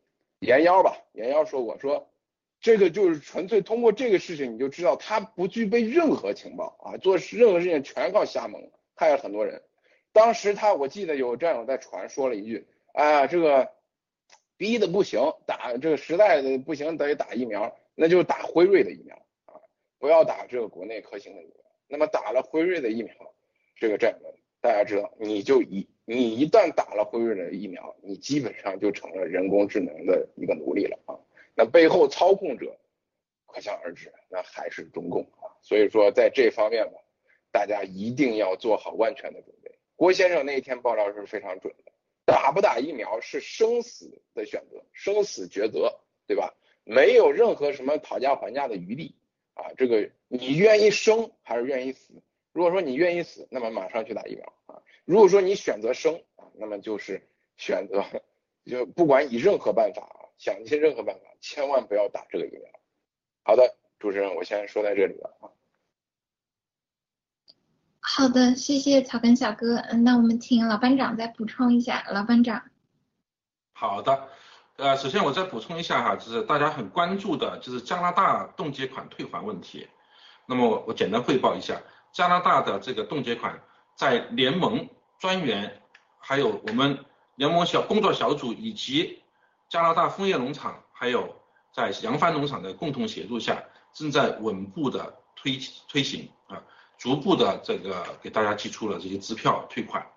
[0.41, 2.09] 严妖吧，严妖说：“过说，
[2.61, 9.61] 这个就是纯粹通过这个事情，你就知道他不具备任何情报啊，做任何事情全靠瞎蒙，害了很多人。
[10.13, 13.69] 当时他，我记得有战友在传说了一句，啊，这个
[14.55, 19.21] 逼的不行，打这个实在的不行，得打疫苗，那就打辉瑞的疫苗，
[19.99, 21.55] 不要打这个国内科兴的疫苗。
[21.87, 23.13] 那么打了辉瑞的疫苗，
[23.75, 31.13] 这个战友们，大家知道，你就一。”你一旦打了辉瑞的疫苗，你基本上就成了人工智能的一个奴隶了啊！
[31.53, 32.75] 那背后操控者
[33.45, 35.53] 可想而知，那还是中共啊。
[35.61, 36.93] 所以说在这方面吧，
[37.51, 39.77] 大家一定要做好万全的准备。
[39.95, 41.91] 郭先生那一天爆料是非常准的，
[42.25, 46.55] 打不打疫苗是生死的选择，生死抉择，对吧？
[46.85, 49.15] 没有任何什么讨价还价的余地
[49.59, 49.71] 啊。
[49.77, 52.13] 这个你愿意生还是愿意死？
[52.51, 54.81] 如果说你愿意死，那么马上去打疫苗啊。
[55.05, 58.03] 如果说你选择生啊，那么就是选择，
[58.65, 62.61] 就不管以任何办法啊，想尽任何办法，千万不要打这个疫苗。
[63.43, 65.49] 好的，主持人，我先说在这里了啊。
[68.01, 69.77] 好的，谢谢草根小哥。
[69.77, 72.03] 嗯，那我们请老班长再补充一下。
[72.11, 72.69] 老班长。
[73.73, 74.29] 好的，
[74.79, 79.85] 呃，首先我再补充一下哈，就是大家很关注的就是加拿大冻结款退还问题。
[80.45, 81.81] 那么我简单汇报一下，
[82.13, 83.61] 加拿大的这个冻结款
[83.95, 84.87] 在联盟
[85.19, 85.81] 专员，
[86.17, 87.03] 还有我们
[87.35, 89.21] 联盟小工作小组以及
[89.67, 91.35] 加拿大枫叶农场，还有
[91.73, 93.61] 在扬帆农场的共同协助下，
[93.93, 96.63] 正在稳步的推推行啊。
[96.97, 100.07] 逐步的这个给大家寄出了这些支票退款，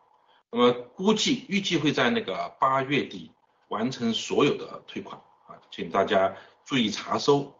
[0.52, 3.32] 那么估计预计会在那个八月底
[3.72, 7.54] 完成所有的退款啊，请大家注意查收，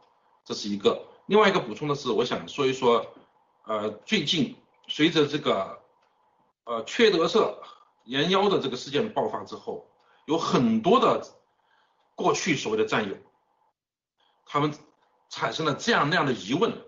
[0.44, 1.08] 这是一个。
[1.26, 3.14] 另外一个补充的是，我想说一说，
[3.64, 4.56] 呃，最近
[4.88, 5.82] 随着这个
[6.64, 7.62] 呃缺德社
[8.04, 9.88] 延妖的这个事件爆发之后，
[10.26, 11.26] 有很多的
[12.14, 13.16] 过去所谓的战友，
[14.44, 14.74] 他们
[15.30, 16.84] 产生了这样那样的疑问，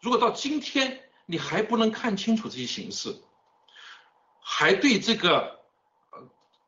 [0.00, 1.02] 如果到今天。
[1.28, 3.20] 你还不能看清楚这些形势，
[4.40, 5.55] 还对这个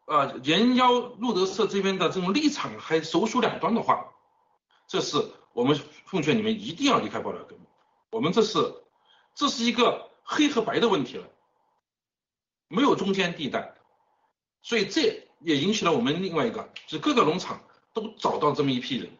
[0.09, 4.09] 呃呃延妖路德社这边的这种立场还首鼠两端的话，
[4.87, 7.67] 这是我们奉劝你们一定要离开爆料革命。
[8.11, 8.59] 我们这是
[9.35, 11.27] 这是一个黑和白的问题了，
[12.69, 13.75] 没有中间地带，
[14.63, 17.61] 所以这也引起了我们另外一个，就是各个农场
[17.93, 19.11] 都找到这么一批人，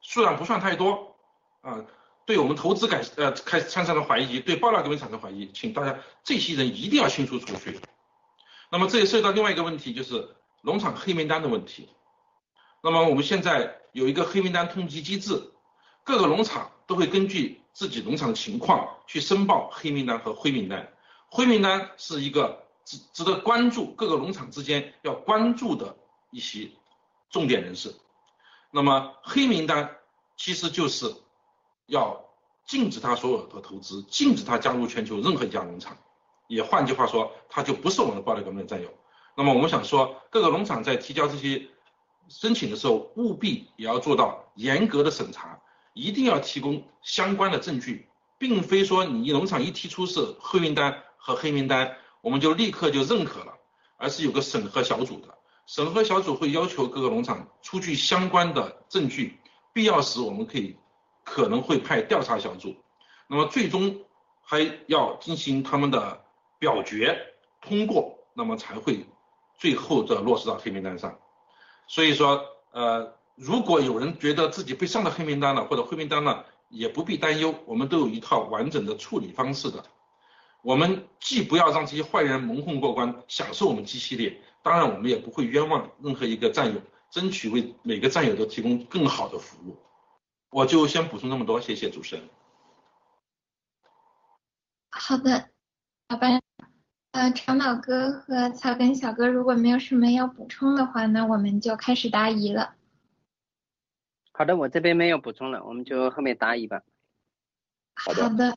[0.00, 1.16] 数量不算太多
[1.60, 1.84] 啊。
[2.26, 7.80] 对我们投资感呃开始产生了怀疑，对爆料革命产生怀疑，请大家这些人一定要清除出去。
[8.70, 11.88] 那么这也涉及到另外一个问题，就是农场黑名单的问题。
[12.82, 15.52] 那么我们现在有一个黑名单通缉机制，
[16.04, 20.92] 各个农场都会根据自己农场的情况去申报黑名单和灰名单。
[21.28, 25.96] 灰名单是一个值值得关注，各个农场之间要关注的
[26.30, 26.70] 一些
[27.30, 27.94] 重点人士。
[28.70, 29.96] 那么黑名单
[30.36, 31.14] 其实就是。
[31.88, 32.22] 要
[32.66, 35.96] 禁止他所有的投资，禁止他加入全球任何一家农场，
[36.48, 38.92] 也换句话说，他就不是我们的暴力革命的战友。
[39.36, 41.68] 那么我们想说，各个农场在提交这些
[42.28, 45.60] 申请的时候，务必也要做到严格的审查，
[45.92, 53.54] 一定要提供相关的证据，并非说你农场一提出是黑名单和黑名单，我们就立刻就认可了，
[53.96, 59.38] 而是有个审核小组的，审核小组会要求各个农场出具相关的证据，
[59.72, 60.76] 必要时我们可以。
[61.30, 62.74] 可能会派调查小组，
[63.26, 64.00] 那么最终
[64.40, 66.24] 还要进行他们的
[66.58, 69.06] 表决通过，那么才会
[69.56, 71.18] 最后的落实到黑名单上。
[71.86, 79.84] 所以说，呃，如果有人觉得自己被上了黑名单了或者灰名单了，也不必担忧，我们都有一套完整的处理方式的。
[80.62, 89.78] 我们既不要让这些坏人蒙混过关，享受我们 G 系列，当然我们也不会冤枉任何一个战友，争取为每个战友都提供更好的服务。
[90.50, 92.28] 我就先补充这么多，谢谢主持人。
[94.90, 95.48] 好的，
[96.08, 96.42] 拜拜，
[97.18, 102.76] 呃，长岛哥和草根小哥，如果没有什么要补充的话，那我们就开始答疑了。
[104.30, 106.80] 好的，我这边没有补充了，我们就后面答疑吧。
[107.96, 108.22] 好的。
[108.22, 108.56] 好的，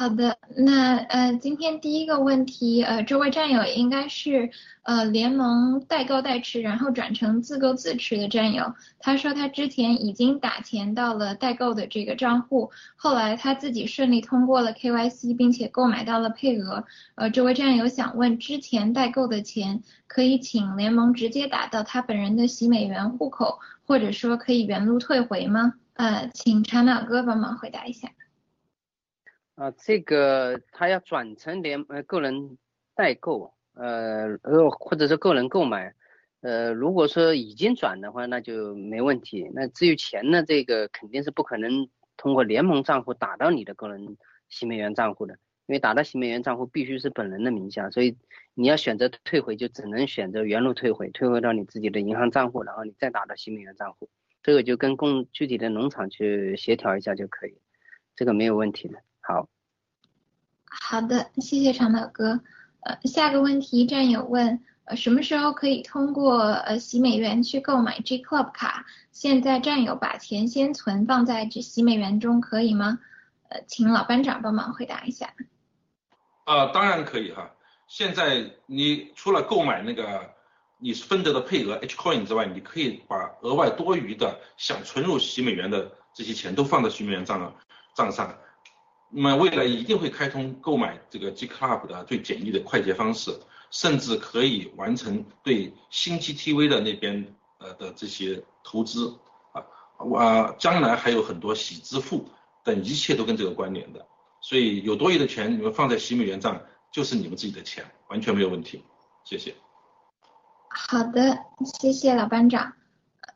[0.00, 4.48] 好的那呃，今天第一个问题，呃，这位战友应该是
[4.82, 8.72] 呃联盟代购代持，然后转成自购自持的战友。
[8.98, 16.82] 他说他之前已经打钱到了代购的这个账户，后来他自己顺利通过了 KYC，并且购买到了配额。
[17.16, 25.74] 呃，这位战友想问，之前代购的钱可以请联盟直接打到他本人的洗美元户口，或者说可以原路退回吗？
[25.92, 28.08] 呃，请长脑哥帮忙回答一下。
[29.60, 32.56] 啊，这个他要转成联呃个人
[32.94, 35.94] 代购，呃呃或者是个人购买，
[36.40, 39.50] 呃如果说已经转的话，那就没问题。
[39.52, 44.16] 那至于钱呢，这个肯定是不可能通过联盟账户打到你的个人
[44.48, 45.34] 新美元账户的，
[45.66, 48.16] 因为打到新美元账户必须是本人的名下，所以
[48.54, 54.08] 你要选择退回，就只能选择原路退回，退回到你自己的银行账户，然后你再打到新美元账户，
[54.42, 57.58] 这个就跟供具体的农场去协调一下就可以，
[58.16, 59.02] 这个没有问题的。
[59.30, 59.48] 好，
[60.66, 62.40] 好的，谢谢长岛哥。
[62.80, 68.86] 呃，下个问题，战友问，呃，什么时候可以通过呃洗美元去购买 G Club 卡？
[69.12, 72.98] 现在战友把钱先存放在这洗美元中可以吗？
[73.50, 75.32] 呃，请老班长帮忙回答一下。
[76.44, 77.52] 啊，当然可以哈。
[77.86, 80.34] 现在你除了购买那个
[80.78, 87.54] 你分得的配额 H coin 之外，你可以把额外多余的想存入洗美元的这些钱都放在洗美元账
[87.94, 88.36] 账上。
[89.10, 93.38] 那么未来一定会开通购买这个 G Club 的最简易的快捷方式，
[93.70, 99.18] 甚至可以完成对新 GTV 的那边呃的这些投资
[99.52, 99.64] 啊，
[99.98, 102.28] 我将来还有很多洗支付
[102.62, 104.06] 等一切都跟这个关联的，
[104.40, 106.60] 所以有多余的钱你们放在洗美元账
[106.92, 108.84] 就是你们自己的钱，完全没有问题。
[109.24, 109.54] 谢谢。
[110.68, 111.38] 好的，
[111.80, 112.74] 谢谢老班长。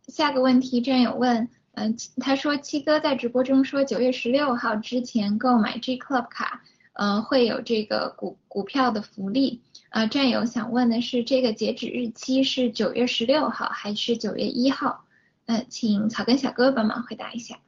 [0.07, 1.49] 下个问题，战友问。
[1.77, 6.63] 嗯，他说七哥在直播中说九月十六号之前购买 G Club 卡，
[6.95, 9.61] 嗯，会有这个股股票的福利。
[9.91, 15.05] 呃，战友想问的是，这个截止日期是九月十六号还是九月一号？
[15.47, 17.59] 呃，请草根小哥帮忙回答一下。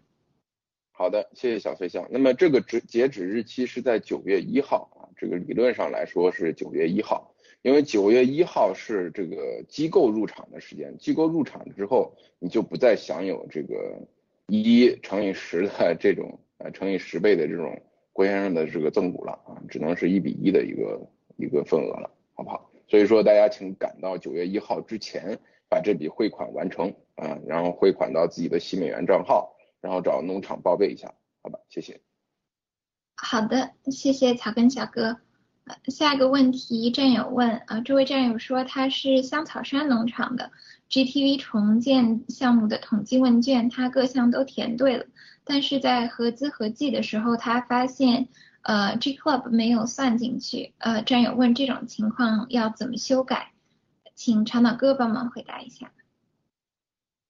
[0.92, 2.06] 好的，谢谢小飞象。
[2.10, 7.34] 那么这个止截止日期是在九月一号啊，这个理论上来说是九月一号。
[7.66, 13.98] 因为九月一号是这个机构入场的时间，机构入场之后，你就不再享有这个
[14.46, 22.70] 一乘以十的这种呃乘以十倍的这种郭先生的这个赠股了啊，只能是一比一的一个一个份额了，好不好？
[22.86, 25.36] 所以说大家请赶到九月一号之前
[25.68, 31.12] 把这笔汇款完成啊，然后汇款到自己的新美元账号，然后找农场报备一下，
[31.42, 31.58] 好吧？
[31.68, 32.00] 谢谢。
[33.16, 35.25] 好的，谢谢草根小哥。
[35.88, 40.50] 下一个问题，战友问啊，这位战友说他是香草山农场的
[40.88, 45.06] GTV 重建项目的统计问卷，他各项都填对了，
[45.44, 48.28] 但是在合资合计的时候，他发现
[48.62, 53.50] 呃 G Club 没有算进去，呃，战友问这种情况要怎么修改，
[54.14, 55.90] 请长岛哥帮忙回答一下。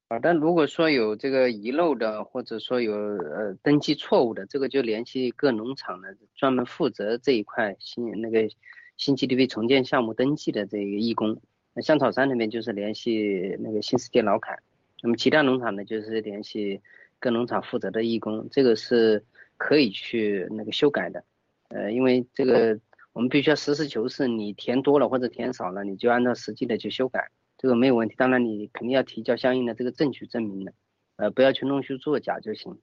[0.08, 8.48] 好的，如果说有这个遗漏的，或者说有呃登记错误的，这个就联系各农场的专门负责这一块新那个
[8.96, 11.40] 新 GDP 重建项目登记的这个义工。
[11.74, 14.56] 那香草山那边就是联系那个新世界老凯，
[15.02, 16.80] 那么其他农场呢就是联系
[17.18, 19.24] 各农场负责的义工，这个是
[19.56, 21.24] 可以去那个修改的。
[21.70, 22.78] 呃，因为这个
[23.12, 27.28] 我们必须要实事求是，你填多了或者填少了，你就按照实际的去修改。
[27.58, 30.72] 这个没有问题，当然你肯定要提交相应的这个证据证明的，
[31.16, 32.78] 呃，不要去弄虚作假就行。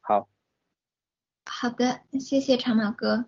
[0.00, 0.28] 好，
[1.44, 3.24] 好的，谢谢长毛哥。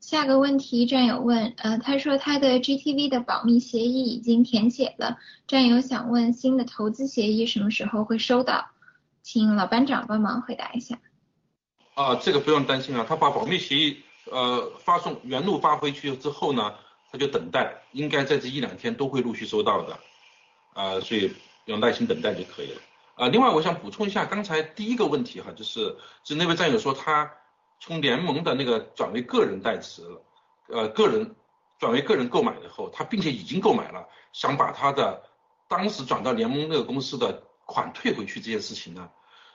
[0.00, 8.70] 下个问题，战友问，呃，他说他的 GTV 的保密协议已经填写了，战友想问新的投资协议什么时候会收到？
[9.22, 10.98] 请老班长帮忙回答一下。
[11.94, 13.98] 啊，这个不用担心啊，他把保密协议
[14.30, 16.74] 呃发送原路发回去之后呢，
[17.10, 19.98] 他就等待，应该在这一两天都会陆续收到的。
[20.76, 21.32] 啊，所以
[21.64, 22.80] 要耐心等待就可以了。
[23.14, 27.32] 啊，另外我想补充一下，刚才第一个问题哈，就是就那位战友说他
[27.80, 30.22] 从联盟的那个转为个人代持了，
[30.68, 31.34] 呃，个人
[31.78, 35.22] 转为个人购买以后，他并且已经购买了，想把他的
[35.66, 39.08] 当时转到联盟那个公司的款退回去这件事情呢，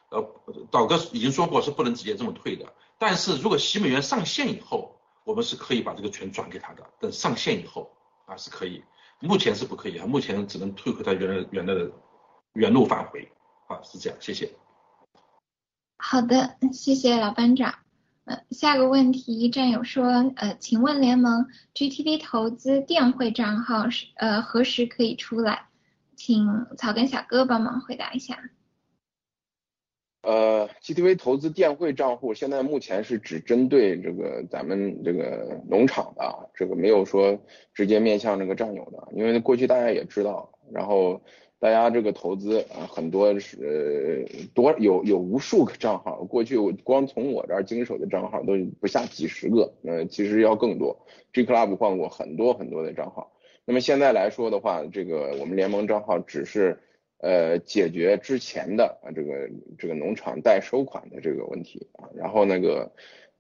[0.10, 0.28] 呃，
[0.72, 7.96] 导哥已经说过是不能直接这么退的，但是如果洗美元上线以后，我们是可以把这个权转给他的，等上线以后
[8.26, 8.84] 啊是可以。
[9.22, 11.92] 目前是不可以啊，目前只能退回到原来原来的
[12.54, 13.32] 原路返回
[13.68, 14.52] 啊，是这样，谢谢。
[15.98, 17.76] 好的，谢谢老班长。
[18.26, 20.06] 呃，下个问题，战友说，
[20.36, 25.68] 呃，请问联盟 GTV 投资电汇账号是呃何时可以出来？
[26.16, 28.38] 请草根小哥帮忙回答一下。
[30.24, 37.40] 呃，GTV 投资电汇账户现在目前是只针对这个咱们这个农场的，这个没有说
[37.74, 41.20] 直接面向这个战友的，因为过去大家也知道，然后
[41.58, 53.32] 大家这个投资啊很多是多有有无数个账号，过去我光从我这儿经手的账号都不下几十个，呃，其实要更多，G Club 换过很多很多的账号，
[53.66, 56.80] 那么现在来说的话，这个我们联盟账号只是。
[57.22, 59.48] 呃，解决之前的啊这个
[59.78, 62.92] 这个农场代收款的这个问题啊，然后那个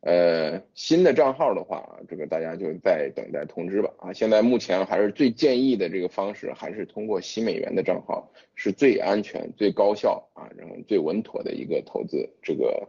[0.01, 4.13] 呃新的账号的话，这个大家就在等待通知吧啊。
[4.13, 12.87] 现在目前还是最建议的这个方式，还是通过新美元的账号是最安全、最高效啊，然后最稳妥的一个投资这个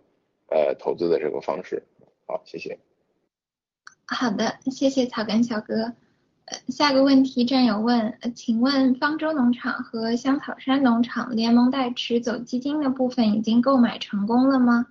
[0.51, 1.82] 呃投资的这个方式。
[2.26, 2.78] 好，谢谢。
[4.07, 5.95] 好的，谢谢草根小哥。
[6.68, 14.86] 下个问题，战友问，请问方舟农场和香草山农场联盟代持走基金的部分已经购买成功了吗？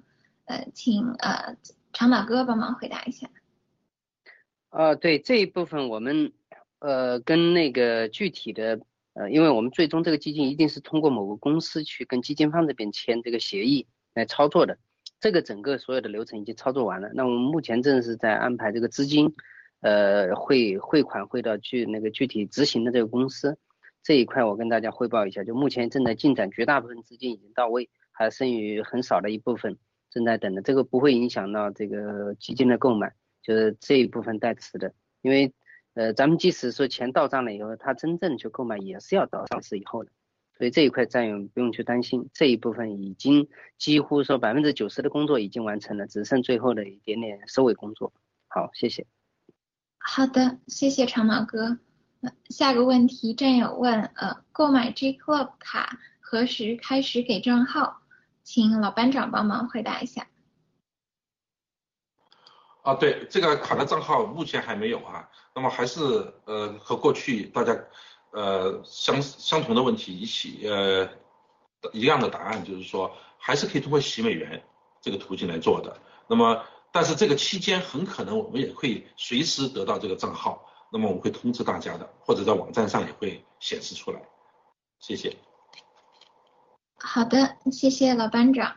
[0.45, 1.55] 呃，请呃
[1.93, 3.29] 长马哥帮忙回答一下。
[4.69, 6.31] 呃，对这一部分我们
[6.79, 8.79] 呃，跟那个具体的，
[9.13, 13.85] 呃，因为我们最终这个基金一定是通过某个公司去跟基金方这边签这个协议
[14.15, 14.77] 来操作的，
[15.19, 17.11] 这个整个所有的流程已经操作完了。
[17.13, 19.35] 那我们目前正是在安排这个资金，
[19.81, 23.57] 呃，汇汇款汇到具那个具体执行的这个公司
[24.01, 29.77] 这一块，我跟大家汇报一下，就目前正在进展，绝大部分资金已经到位，还剩余很少的一部分
[30.09, 33.13] 正在等的，这个不会影响到这个基金的购买。
[33.43, 35.51] 就是这一部分代持的，因为
[35.95, 40.11] 呃，咱们即使说钱到账了以后，他真正去购买也是要到上市以后的，
[40.55, 48.13] 所以这一块占用不用去担心，这一部分已经几乎说百分之九十的工作已经完成了，只剩最后的一点点收尾工作。
[48.47, 49.07] 好，谢谢。
[50.03, 51.77] 好的，谢谢长毛哥。
[52.49, 58.01] 下个问题，战友问，呃，购买 G Club 卡何时开始给账号？
[58.43, 60.27] 请老班长帮忙回答一下。
[62.83, 66.01] 啊，对，这个卡的账号目前还没有啊，那么还是
[66.45, 67.77] 呃和过去大家
[68.31, 71.07] 呃相相同的问题一起呃
[71.93, 74.61] 一样的答案，就是说还是可以通过洗美元
[74.99, 75.95] 这个途径来做的。
[76.27, 84.21] 那么但是这个期间很可能我们也会随时得到这个账号，那么我们会通知大家的，或者在网站上也会显示出来。
[84.99, 85.35] 谢谢。
[86.97, 88.75] 好的，谢谢老班长。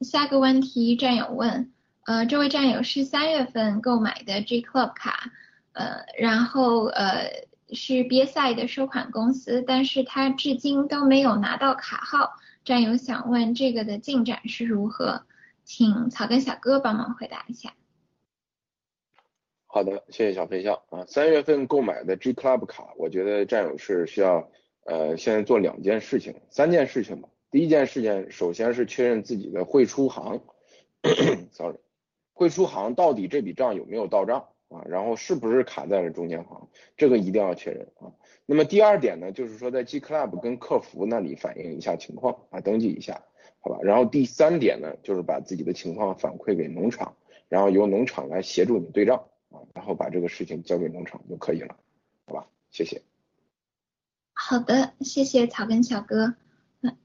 [0.00, 1.72] 下个问题战友问。
[2.04, 5.32] 呃，这位战友是三月份购买的 G Club 卡，
[5.72, 12.34] 呃，然后呃是 B S I 的收款公司，但是他至今都没有拿到卡号。
[12.64, 15.24] 战友想问这个的进展是如何，
[15.66, 17.74] 请草根小哥帮忙回答一下。
[19.66, 21.04] 好的，谢谢小飞象啊。
[21.06, 24.48] 三月份购买的 G Club 卡，我觉得战友是需要
[24.84, 27.28] 呃现在做两件事情，三件事情吧。
[27.50, 30.40] 第一件事情，首先是确认自己的汇出行，
[31.50, 31.76] sorry。
[32.32, 34.84] 汇出行到底这笔账有没有到账啊？
[34.86, 36.68] 然后是不是卡在了中间行？
[36.96, 38.12] 这个一定要确认啊。
[38.46, 43.24] 那么第二点呢，就是说在 G Club 跟客服那里反映一下情况啊，登记一下，
[43.66, 43.80] 好吧？
[43.82, 47.16] 然后第三点呢，就是把自己的情况反馈给农场，
[47.48, 51.74] 然后由农场来协助你对账啊，然后把这个事情交给农场就可以了，
[52.28, 52.46] 好吧？
[52.70, 53.02] 谢谢。
[54.34, 56.36] 好的，谢谢草根小哥。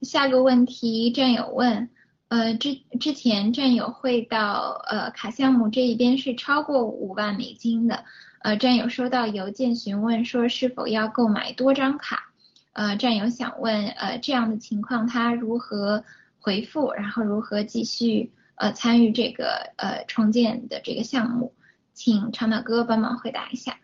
[0.03, 1.89] 下个问题战友问。
[2.27, 8.05] 呃，之之前战友汇到呃卡项目这一边是超过五万美金的，
[8.39, 12.31] 呃，战友收到邮件询问说是否要购买多张卡，
[12.71, 16.05] 呃，战友想问呃这样的情况他如何
[16.41, 21.53] 回复，然后如何继续呃参与这个呃重建的这个项目，
[21.93, 23.79] 请长岛哥帮忙回答一下。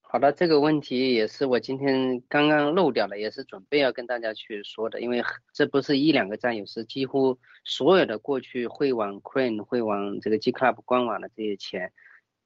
[0.00, 11.92] 好的，这个问题也是我今天刚刚漏掉了，也是准备要跟大家去说的，因为这不是一两个战友，是几乎所有的过去会往 Crane 会往这个 G Club 官网的这些钱，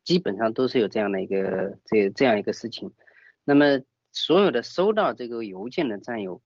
[0.02, 2.90] 基本上都是有这样的一个这这样一个事情。
[3.44, 3.82] 那么
[4.12, 6.40] 所有的收到这个邮件的战友，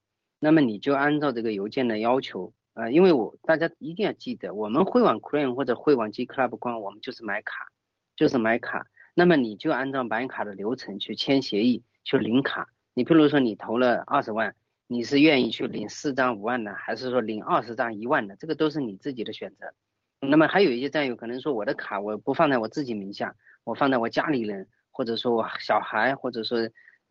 [0.44, 7.68] 那么你就按照这个邮件的要求啊，因为我大家一定要记得，我们会往 Crane 或者会往 G Club 官网，我们就是买卡，
[8.16, 8.84] 就是买卡。
[9.14, 12.66] 那么你就按照买卡的流程去签协议，去领卡。
[12.92, 14.56] 你譬如说你投了二十万，
[14.88, 18.34] 你是愿意去领四张五万的，还是说领二十张一万的？
[18.34, 19.72] 这个都是你自己的选择。
[20.18, 26.58] 那么还有一些战友可能说我的卡我不放在我自己名下，我放在我家里人，或者说我小孩，或者说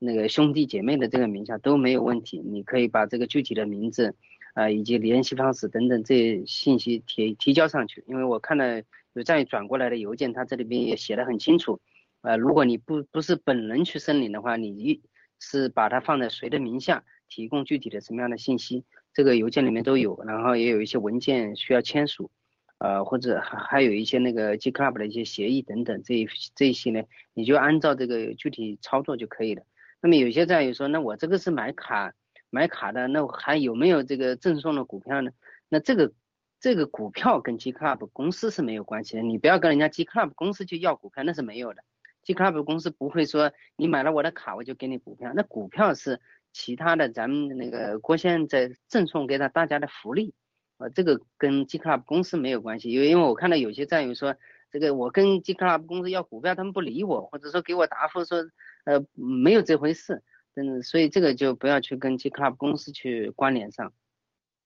[0.04, 2.40] 那个兄弟姐妹的这个名下都没有问题。
[2.40, 4.16] 你可以把这个具体的名字
[4.56, 8.82] 啊以及联系方式等等这些信息提提交上去，因为我看了
[9.14, 11.80] 有战友转过来的邮件，他这里边也写的很清楚。
[12.22, 15.02] 呃，如果你不不是本人去申领的话，你一
[15.40, 18.84] 是把它放在谁的名下，提供具体的什么样的信息，
[19.14, 22.32] 这个邮件里面都有，然后也有一些文件需要签署，
[22.80, 29.64] 呃，或者还还有一些那个 G Club 的一些协议等等，这这一些呢，你就按照这个具体操作就可以了。
[30.02, 32.14] 那么有些战友说，那我这个是买卡
[32.50, 35.32] 买卡的，那我还有没有这个赠送的股票呢？
[35.70, 36.12] 那这个
[36.60, 41.84] 这个股票跟 G Club 公司是没有关系的，你不要跟人家 G Club 公司去要股票，那是没有的。
[42.24, 46.20] G Club 公司不会说你买了我的卡我就给你股票，那股票是
[46.52, 50.34] 其他的咱们那个郭先生在赠送给他大家的福利，
[50.78, 54.36] 呃，这个跟 G Club 公司没有关系，因为因为我看到有些战友说
[54.72, 58.40] 这个我跟 G Club 公司要股票，他们不理我，或者说给我答复说
[58.86, 60.24] 呃没有这回事，
[60.56, 63.94] 嗯，所以这个就不要去跟 G Club 公司去关联上，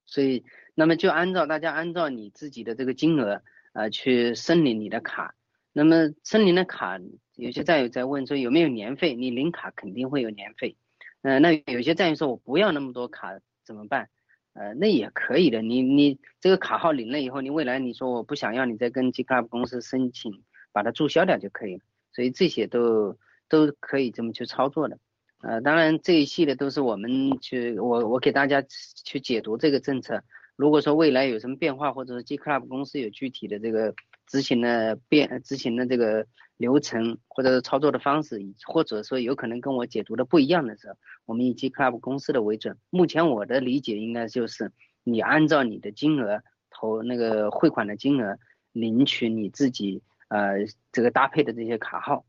[0.06, 0.46] 所以
[0.76, 3.42] 那么就按照大家按照你自己的这个金额
[3.74, 5.36] 呃去申领你的卡。
[5.74, 7.00] 那么申领的卡，
[7.36, 9.14] 有些战友在问说有没有年费？
[9.16, 10.78] 你领卡肯定会有年费。
[11.22, 14.10] 呃，那有些战友说我不要那么多卡怎么办？
[14.56, 15.62] 呃，那也可以的。
[15.62, 20.32] 你你这个卡号领了以后，你未来你说我不想要，你再跟 G Club 公司申请
[20.72, 21.82] 把它注销掉就可以了。
[22.14, 23.18] 所以这些都
[23.50, 24.98] 都可以这么去操作的。
[25.42, 28.64] 呃，当然这一系列都是我们去我我给大家
[29.04, 30.24] 去解读这个政策。
[30.56, 33.94] 如果说未来有什么变化，或者是 G Club 公司有具体的这个
[34.28, 36.26] 执行的变执行的这个
[36.58, 40.96] 流程，或者是操作的方式，或者说有可能跟我解读的不一样的时候，
[41.26, 42.78] 我们以 G Club 公司的为准。
[42.90, 44.72] 目前我的理解应该就是
[45.04, 48.38] 你按照你的金额投那个汇款的金额，
[48.72, 52.26] 领取你自己呃这个搭配的这些卡号，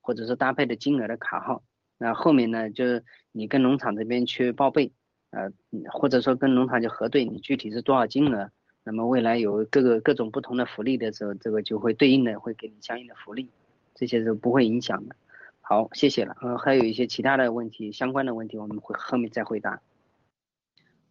[0.00, 1.62] 或者是搭配的金额的卡号。
[1.98, 4.92] 那后面呢，就是你跟农场这边去报备。
[5.30, 5.52] 呃，
[5.92, 8.50] 或者说跟农场就核对你具体是多少金额，
[8.88, 13.50] 那么未来有各个各种不同的福利的时候，这个就会对应的会给你相应的福利，
[13.94, 15.14] 这些是不会影响的。
[15.60, 16.34] 好，谢谢了。
[16.40, 19.82] 呃，还有一些其他的问题，相关的问题我们会后面再回答。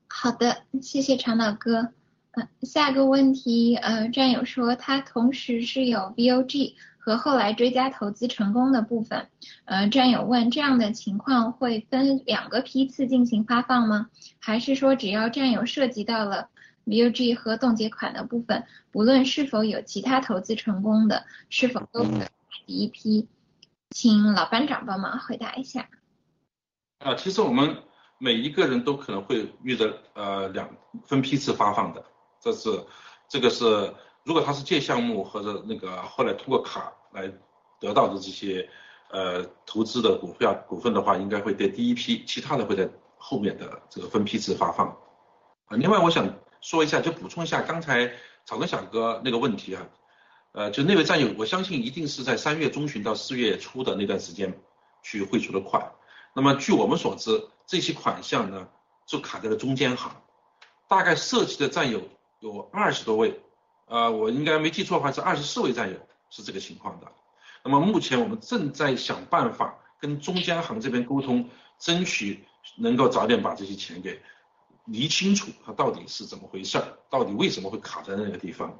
[0.07, 1.89] 好的，谢谢长岛哥。
[2.31, 6.73] 嗯，下个问题，呃，战友说他同时是有 VOG。
[7.07, 9.29] 和后来追加投资成功的部分，
[9.63, 14.09] 呃，战友问这样的情况会分两个批次进行发放吗？
[14.39, 16.49] 还是说只要战友涉及到了
[16.87, 22.11] VOG 和冻结款的部分，不论是否有其他投资成功的，是否都是
[22.65, 23.27] 第一批？
[23.89, 25.89] 请老班长帮忙回答一下。
[26.99, 27.83] 啊，其实我们
[28.17, 30.69] 每一个人都可能会遇到呃两
[31.05, 32.03] 分批次发放的，
[32.39, 32.85] 这是
[33.27, 36.93] 这个是如果他是借项目或者那个后来通过卡。
[37.13, 37.31] 来
[37.79, 38.69] 得到的这些
[39.09, 44.89] 呃投资的股票股份的话，应该会在第一批，其他的会在后面的这个分批次发放。
[45.65, 46.27] 啊，另外我想
[46.67, 48.11] 说一下，就补充一下刚才
[48.43, 49.87] 草根小哥那个问题啊，
[50.51, 54.59] 呃，就那位战友，我相信一定是在三月中旬到四月初的那段时间
[55.01, 55.93] 去汇出的款。
[56.33, 58.67] 那么据我们所知，这些款项呢
[59.05, 60.21] 就卡在了中间行，
[60.89, 62.05] 大概涉及的战友
[62.41, 63.39] 有二十多位，
[63.85, 65.95] 呃，我应该没记错的话是二十四位战友。
[66.29, 67.09] 是这个情况的，
[67.63, 71.49] 那么目前我们正在想办法跟中间行这边沟通，
[71.79, 72.43] 争取
[72.75, 74.21] 能够早点把这些钱给
[74.87, 78.75] 理清楚，它到底是怎么回事儿，到底为什么会卡在那个地方，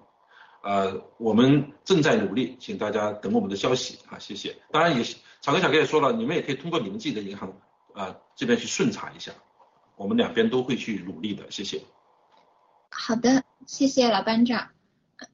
[0.63, 4.57] 呃，我们正在努力，请大家等我们的消息啊，谢谢。
[4.71, 5.03] 当然也，
[5.41, 7.53] 草根小哥也说了，你们也可以通过你们自己的银行
[7.93, 9.31] 啊这边去顺查一下，
[9.95, 11.81] 我们两边都会去努力的，谢谢。
[12.89, 14.69] 好的，谢谢老班长。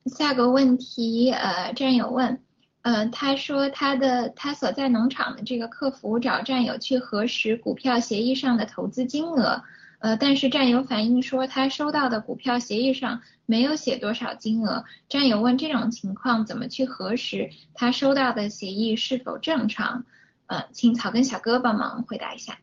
[0.05, 2.41] 下个问题，呃，战友问，
[2.83, 9.61] 呃，他说他的他所在农场的这个客服找战友去核实股票协议上的投资金额，
[10.03, 20.05] 呃，但是战友反映说他收到的股票协议上没有写多少金额，战友问这种情况怎么去核实他收到的协议是否正常？
[20.47, 22.59] 呃，请草根小哥帮忙回答一下。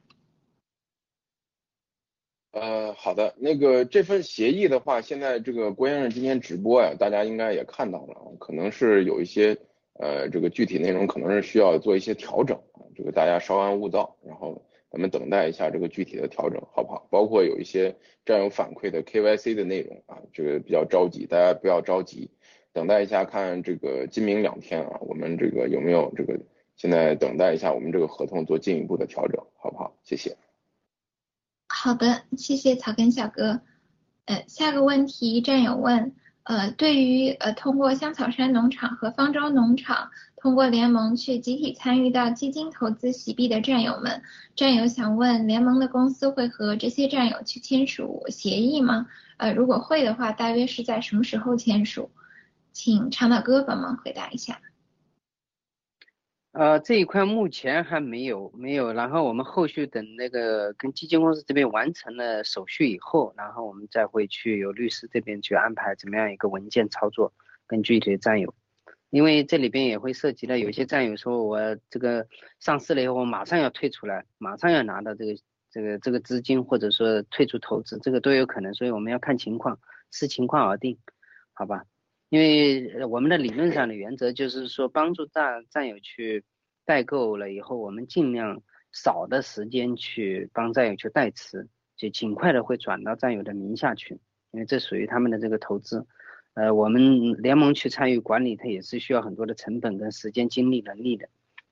[2.52, 9.56] 呃，好的，那个这份协议的话，现在这个郭先生今天直播呀，大家应该也看到了，可能是有一些
[9.94, 12.60] 呃这个具体内容可能是需要做一些调整，
[12.94, 17.06] 这个大家稍安勿躁，然后咱们等待一下这个具体的调整，好不好？
[17.10, 22.30] 包括有一些战友反馈的 KYC 的内容啊，这个比较着急，大家不要着急，
[22.72, 26.40] 等待一下看这个今明两天啊，我们这个有没有这个
[26.76, 29.96] 现在等待一下我们这个合同做进一步的调整，好不好？
[30.02, 30.36] 谢谢。
[31.68, 33.60] 好的，谢谢草根小哥。
[34.24, 40.10] 呃，下个问题，战友问，呃，对于呃通过香草山农场和方舟农场
[40.40, 44.22] 通过联盟去集体参与到基金投资洗币的战友们，
[44.56, 49.06] 战友想问，联盟的公司会和这些战友去签署协议吗？
[49.36, 52.10] 呃，如果会的话，大约是在什么时候签署？
[52.72, 54.62] 请长岛哥帮忙回答一下。
[56.52, 67.32] 呃，这一块目前还没有没有，然后我们后续等那个跟基金公司这边完成了手续以后，然后我们再会去由律师这边去安排怎么样一个文件操作，
[67.66, 68.54] 跟具体的战友，
[69.10, 72.26] 因为这里边也会涉及到有些战友说我这个
[72.60, 75.34] 上市了以后，我马上要退出来，马上要拿到这个
[75.70, 79.78] 这个这个资金，或者说退出投资，这个都有可能，所以我们要看情况，
[80.12, 80.96] 视情况而定，
[81.52, 81.84] 好吧？
[82.28, 86.44] 因为我们的理论上的原则就是说，帮助战战友去
[86.84, 94.20] 代购了以后，我们尽量少的时间去帮战友去代持，就尽快的会转到战友的名下去，
[94.52, 96.06] 因为这属于他们的这个投资。
[96.54, 101.28] 呃，我们联盟去参与管理，它也是需要很多的成本跟时间、精力、能力的，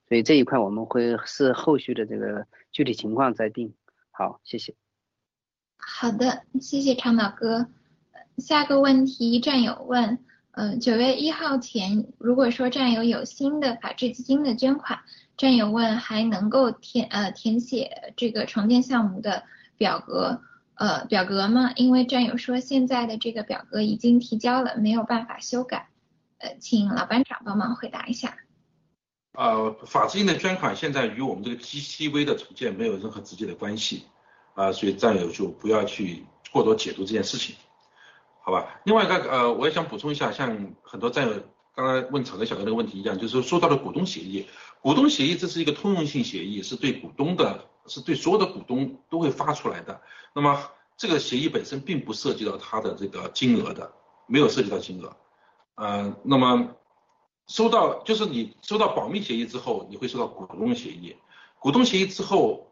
[0.08, 3.74] 所以这一块我们会是后续的这个具体情况再定。
[4.10, 4.74] 好，谢谢。
[5.76, 7.68] 好的，谢谢长岛哥。
[8.38, 10.18] 下个问题，战友问。
[10.52, 14.98] 嗯，九月一号前，如果说战友有新的法治基金的捐款，
[15.36, 19.44] 战友问还能够填呃填写这个重建项目的
[19.76, 20.42] 表格
[20.78, 21.72] 呃表格吗？
[21.76, 25.90] 因为战友说现在的这个表格已经提交了，没有办法修改。
[26.38, 28.36] 呃，请老班长帮忙回答一下。
[29.32, 34.04] 呃，法制性的捐款现在与我们这个 GTV 的组建没有任何直接的关系，
[34.54, 37.56] 啊，所以战友就不要去过多解读这件事情，
[38.40, 38.80] 好吧？
[38.84, 41.34] 另外一个呃，我也想补充一下，像很多战友
[41.74, 44.46] 刚才问草根小哥那个问题一样，就是说到了股东协议，
[44.80, 50.00] 股东协议这是一个通用性协议，是对股东的，是对所有的股东都会发出来的。
[50.34, 53.92] 那么这个协议本身并不涉及到它的这个金额的，
[54.26, 55.16] 没有涉及到金额，
[55.76, 56.74] 呃，那么。
[57.50, 61.16] 收到就是你收到保密协议之后，你会收到股东协议，
[61.58, 62.70] 股东协议之后，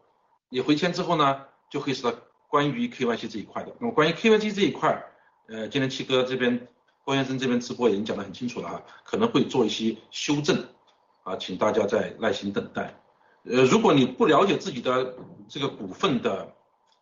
[0.49, 3.75] 你回签之后呢，就会收到关于 KYC 这一块的。
[3.79, 5.03] 那么关于 KYC 这一块，
[5.47, 6.67] 呃，今天七哥这边
[7.03, 10.63] 郭先生这边直播已经讲得很清楚了哈，可能会做一些修正，
[11.23, 13.01] 啊，请大家再耐心等待。
[13.49, 15.15] 呃，如果你不了解自己的
[15.47, 16.53] 这个股份的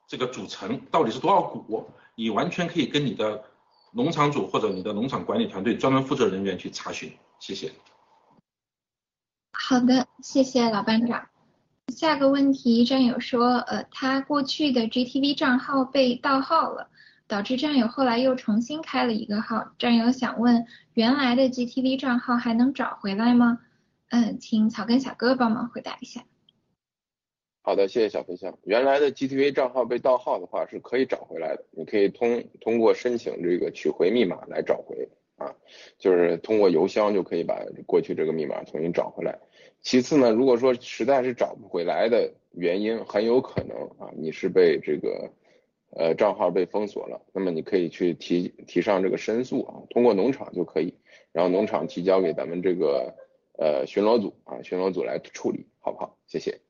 [0.08, 3.44] 这个组成到底是多少股，你完全可以跟你的
[3.92, 7.12] 农场主或者你的农场管理团队专门负责人员去查询。
[7.40, 7.72] 谢谢。
[9.52, 11.28] 好的，谢谢老班长。
[11.88, 16.90] 下个问题，战友说，呃，他过去的 GTV 账号被盗号了，
[17.28, 19.72] 导致战友后来又重新开了一个号。
[19.80, 23.60] 战友想问，原来的 GTV 账号还能找回来吗？
[24.10, 26.24] 嗯，请草根小哥帮忙回答一下。
[27.66, 28.60] 好的，谢谢小飞象。
[28.64, 35.10] 原来的 GTV 账号被盗号的话，是可以找回来的，你可以通通过申请这个取回密码来找回。
[35.38, 35.52] 啊，
[35.98, 39.40] 就是通过邮箱就可以把过去这个密码重新找回来。
[39.82, 45.32] 其次呢，如果说实在是找不回来的原因，很有可能啊，你是被这个
[45.90, 50.94] 呃账号被封锁了，那么你可以去提提上这个申诉啊，通过农场就可以，
[51.32, 53.16] 然后农场提交给咱们这个
[53.58, 56.16] 呃巡逻组啊，巡逻组来处理，好不好？
[56.28, 56.65] 谢谢。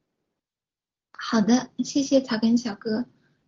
[1.18, 3.06] 好的，谢谢草根小哥。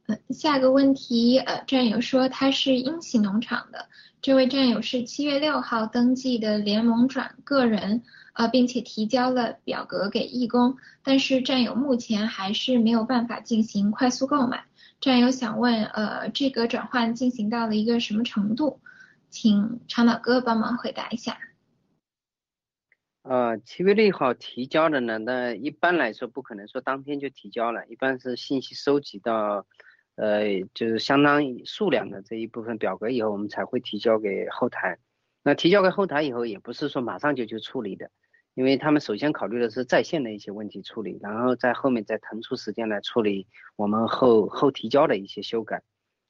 [0.07, 3.87] 嗯，下个问题，呃，战友说他是英喜农场的。
[4.21, 8.01] 这位战友是七月六号登记的联盟转个人，
[8.33, 14.63] 呃，并且提交了表格给义工，但是战友目前还是没有办法进行快速购买。
[15.01, 18.79] 战友想问，呃，这个转换进行到了一个什么程度？
[19.29, 21.37] 请长岛哥帮忙回答一下。
[23.29, 29.65] 呃，七月六号提交的呢，那一般来说不可能说当天就提交了，一般是信息收集到。
[30.15, 34.97] 呃，就是相当数量的这一部分表格以后，我们才会提交给后台。
[35.43, 38.09] 那提交给后台以后，也不是说马上就去处理的，
[38.55, 45.83] 因为他们首先考虑的是在线的一些问题处理，然后在后面再腾出时间来处理我们后后提交的一些修改。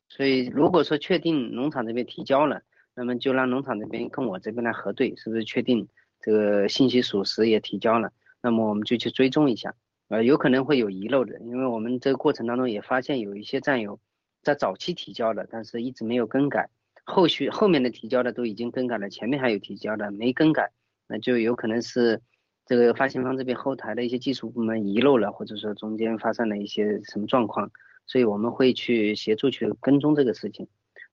[0.09, 5.87] 所以如果说确定农场这边提交了，那么就让农场这边跟我这边来核对，是不是确定
[6.21, 8.11] 这个信息属实也提交了，
[8.41, 9.73] 那么我们就去追踪一下。
[10.09, 13.99] 呃，有可能会有遗漏的，因为我们这个过程当中也发现有一些战友
[14.41, 16.69] 在早期提交的，但是一直没有更改，
[17.03, 20.71] 后续后面的提交的都已经更改了，前面还有提交的没更改，
[21.07, 22.21] 那就有可能是
[22.65, 27.69] 这个发行方这边后台的一些技术部门遗漏了，或者说中间发生了一些什么状况，
[28.05, 30.67] 所以我们会去协助去跟踪这个事情。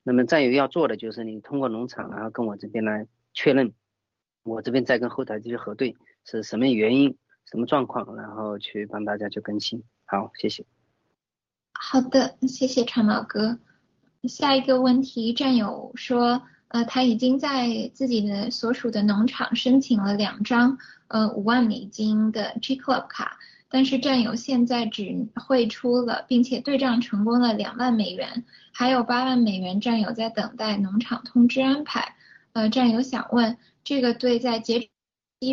[0.05, 3.73] 那么战友要做的就是你通过农场，然后跟我这边来确认，
[4.45, 7.17] 我这边再跟后台继续核对是什么原因。
[7.51, 9.85] 什么状况，然后去帮大家去更新。
[10.07, 10.65] 好，谢谢。
[11.75, 13.59] 好的，谢谢长毛哥。
[14.23, 20.79] 下一个问题，战友说，呃，他已经在自己的所属的农场申请了两张，
[21.09, 23.37] 呃，五万美金的 G Club 卡，
[23.69, 32.17] 但是战友现在只汇出了，并且对账成功了两万美元，还有八万美元战友在等待农场通知安排。
[32.55, 34.89] 呃，战友想问，这个对在截止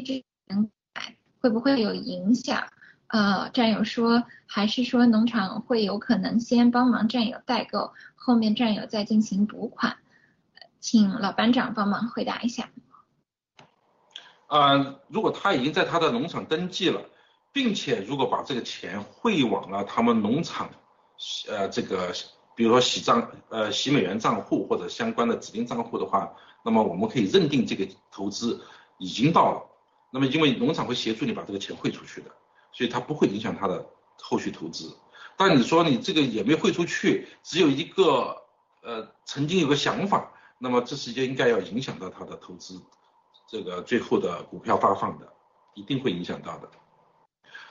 [0.02, 0.72] 之前。
[1.42, 2.68] 会不会有影响？
[3.08, 9.98] 呃，战友说，还是说农场会有可能先帮忙战友代购，后面战友再进行补款？
[10.80, 12.70] 请老班长帮忙回答一下。
[14.50, 17.10] 呃，如果他已经在他的农场登记了，
[17.52, 20.70] 并且如果把这个钱汇往了他们农场，
[21.50, 22.14] 呃，这个
[22.56, 28.62] 比如说洗账，呃，洗美元账户或者相关的指定账户的话，那么我们可以认定这个投资
[28.98, 29.64] 已经到了。
[30.12, 32.32] 那么，因为农场会协助你把这个钱汇出去的，
[32.74, 33.86] 所以它不会影响他的
[34.20, 34.96] 后续投资。
[35.38, 38.36] 但你说你这个也没汇出去，只有一个
[38.82, 42.80] 呃曾经有个想法，那么这是就应该要影响到他的投资，
[43.48, 45.34] 这个最后的股票发放的，
[45.74, 46.70] 一定会影响到的。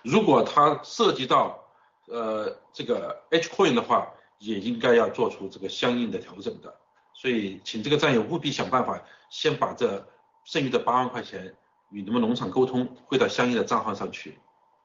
[0.03, 1.63] 如果它涉及到
[2.07, 4.09] 呃这个 H coin 的话，
[4.41, 6.75] 也应该要做出这个相应的调整的。
[7.15, 10.05] 所以，请这个战友务必想办法，先把这
[10.45, 11.55] 剩余的八万块钱。
[11.93, 14.39] 与你们农场沟通，汇到相应的账号上去，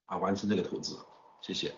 [0.07, 0.97] 啊，完成这个投资，
[1.39, 1.71] 谢谢。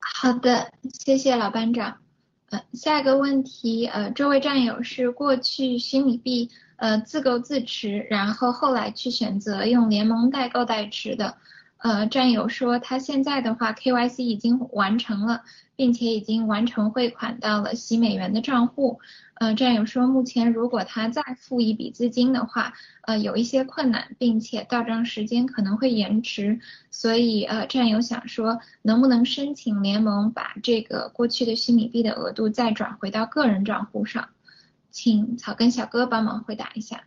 [0.00, 2.02] 好的，谢谢老班长。
[2.50, 11.38] 呃，下一个问题，呃，这位战友是过去虚拟币呃自购自持，然后后来去选择用联盟代购代持的。
[11.84, 15.42] 呃，战友说他现在的话 KYC 已经完成了，
[15.76, 19.00] 并且已经完成汇款到了洗美元的账户。
[19.34, 22.72] 呃，战友说目前如果他再付一笔资金的话，
[23.02, 26.58] 呃，有一些困难，并且到账时间可能会延迟。
[26.90, 34.30] 所以呃，战友想说能不能申请联盟把这个过去的虚拟币的额度再转回到个人账户上？
[34.90, 37.04] 请草根小哥帮忙回答一下。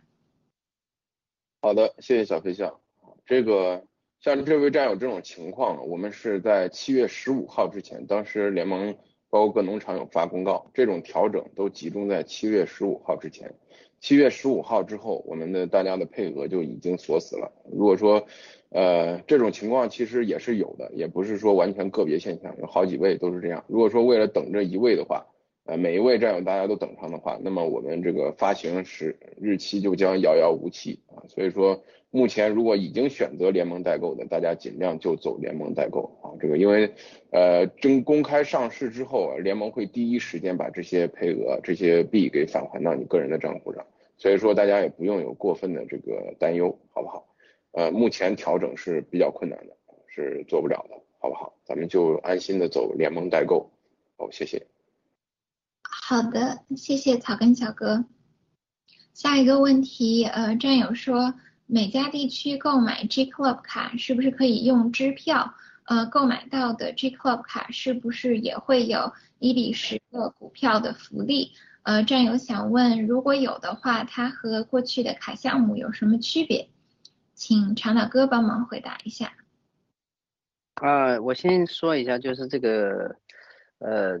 [1.62, 2.78] 好的，谢谢小飞象。
[3.26, 3.82] 这个。
[4.20, 8.92] 像这位战友这种情况，我们是在七月十五号之前，当时联盟
[9.30, 13.54] 包括各农场有发公告，这种调整都集中在七月十五号之前。
[14.00, 17.52] 七月十五号之后，我们的大家的配额就已经锁死了。
[17.70, 18.26] 如果说，
[18.70, 23.64] 呃，这种情况其实也是有的，也不是说完全个别现象，有好几位都是这样。
[23.68, 25.26] 如果说为了等这一位的话，
[25.68, 31.22] 呃，每一位战友大家都等上的话，那么我们这个发行时日期就将遥遥无期啊。
[31.28, 31.80] 所以说。
[32.10, 36.32] 目前如果已经选择联盟代购的，大家尽量就走联盟代购啊。
[36.40, 36.90] 这个因为
[37.32, 47.26] 呃，真公开上市之后，联盟会第一时间把这些配额、这些币给返还到你个人的账户上，所以说大家也不用有过分的这个担忧，好不好？
[47.72, 51.52] 呃，目前调整是比较困难的，是做不了的，好不好？
[51.66, 53.70] 咱们就安心的走联盟代购。
[54.16, 54.66] 好，谢谢。
[56.08, 58.06] 好的，谢谢草根小哥。
[59.12, 61.34] 下一个问题，呃，战友说。
[61.66, 65.52] 每家地区购买 G Club 卡是不是可以用支票？
[65.84, 71.52] 呃，购买到的 G Club 卡是不是也会有一比十的股票的福利？
[71.82, 76.70] 呃，战友想问，如果有的话，它和过去的卡项目有什么区别？
[77.34, 79.34] 请长岛哥帮忙回答一下。
[80.76, 83.16] 啊，我先说一下，就是这个，
[83.80, 84.18] 呃。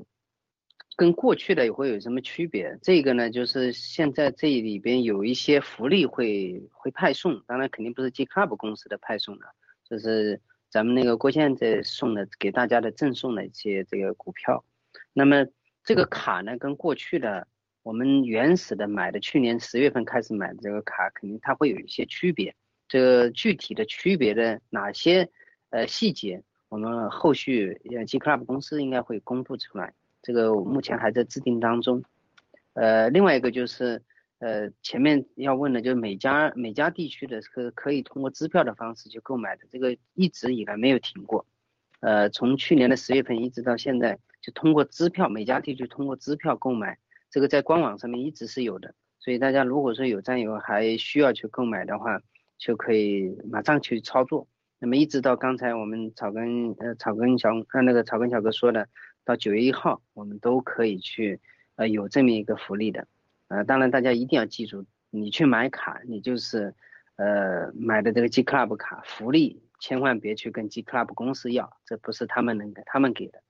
[0.98, 2.76] 跟过去的也会有什么区别？
[2.82, 9.46] 这个呢，就是现在这里边有一些福利会会派送，当然肯定不是 G Club 公司的派送的，
[9.88, 14.64] 就是咱们那个郭先在送的给大家的赠送的一些这个股票。
[15.12, 15.46] 那么
[15.84, 17.46] 这个卡呢，跟过去的
[17.84, 22.56] 我们原始的买的去年十月份开始买的这个卡，肯定它会有一些区别。
[22.88, 25.30] 这个具体的区别的哪些
[25.70, 29.94] 呃细节，我们后续呃 G Club 公司应该会公布出来。
[30.28, 32.02] 这个目前还在制定当中，
[32.74, 34.02] 呃，另外一个就是，
[34.40, 41.46] 呃，前面要问的就是每家每家地区的可可以通过支票的方式去购买的，这个一直以来没有停过，
[42.00, 46.98] 呃，从去年的十月份一直到现在，就通过支票，每家地区通过支票购买，
[47.30, 52.20] 这个在官网上面一直是有的，所以大家如果说有战友还需要去购买的话，
[52.58, 54.46] 就可以马上去操作。
[54.78, 58.86] 那么一直到刚才我们草根呃草根小呃那个草根小哥说的。
[59.28, 61.38] 到九月一号，我们都可以去，
[61.76, 63.06] 呃，有这么一个福利的，
[63.48, 66.74] 呃，当然大家一定要记住，你去买卡，你就是，
[67.16, 73.42] 呃，买的这个 G Club 卡福利，千万别去跟 G Club 公司要，这不是他们能给他们给的，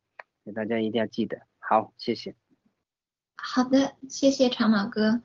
[0.52, 1.42] 大家一定要记得。
[1.60, 2.34] 好，谢谢。
[3.36, 5.22] 好的，谢谢长毛哥。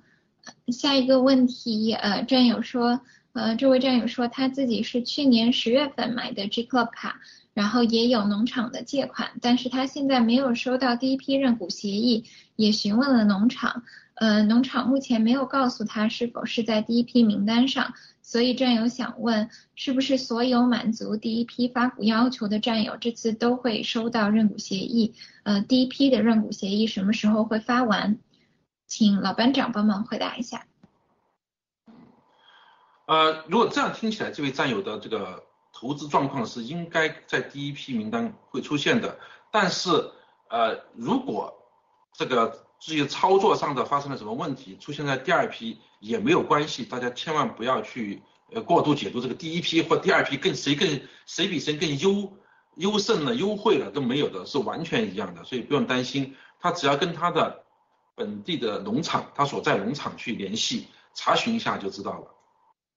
[0.68, 3.02] 下一个问题，呃，战友说，
[3.32, 7.20] 呃，这位战友说他自己是去年十月份买的 G Club 卡。
[7.54, 12.26] 然后也有农场的借款，但是他现在没有收到第一批认股协议，
[12.56, 13.84] 也询问了农场，
[14.16, 17.94] 呃，农场目前没有告诉他是否是在第一批名单上，
[18.24, 25.14] 所以战友想问，是不是所有满足第一批发股要求的战友这次都会收到认股协议？
[25.44, 28.18] 呃，第一批的认股协议什么时候会发完？
[28.88, 30.66] 请老班长帮忙回答一下。
[33.06, 35.44] 呃，如果这样听起来，这位战友的这个。
[35.74, 39.20] 投资状况是应该在第一批名单会出现的，
[39.52, 39.90] 但是
[40.50, 41.54] 呃，如果
[42.14, 48.22] 这个至于操作上的发生了什么问题，出现在第二批也没有关系，大家千万不要去
[48.52, 52.32] 呃过度解读这个第一批或第二批更谁更谁比谁更优
[52.76, 57.66] 优胜了优惠了都没有的，是完全一样的，所以不用担心，他只要跟他的
[58.16, 62.28] 本地的农场，他所在农场去联系查询一下就知道了，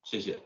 [0.02, 0.38] 谢谢。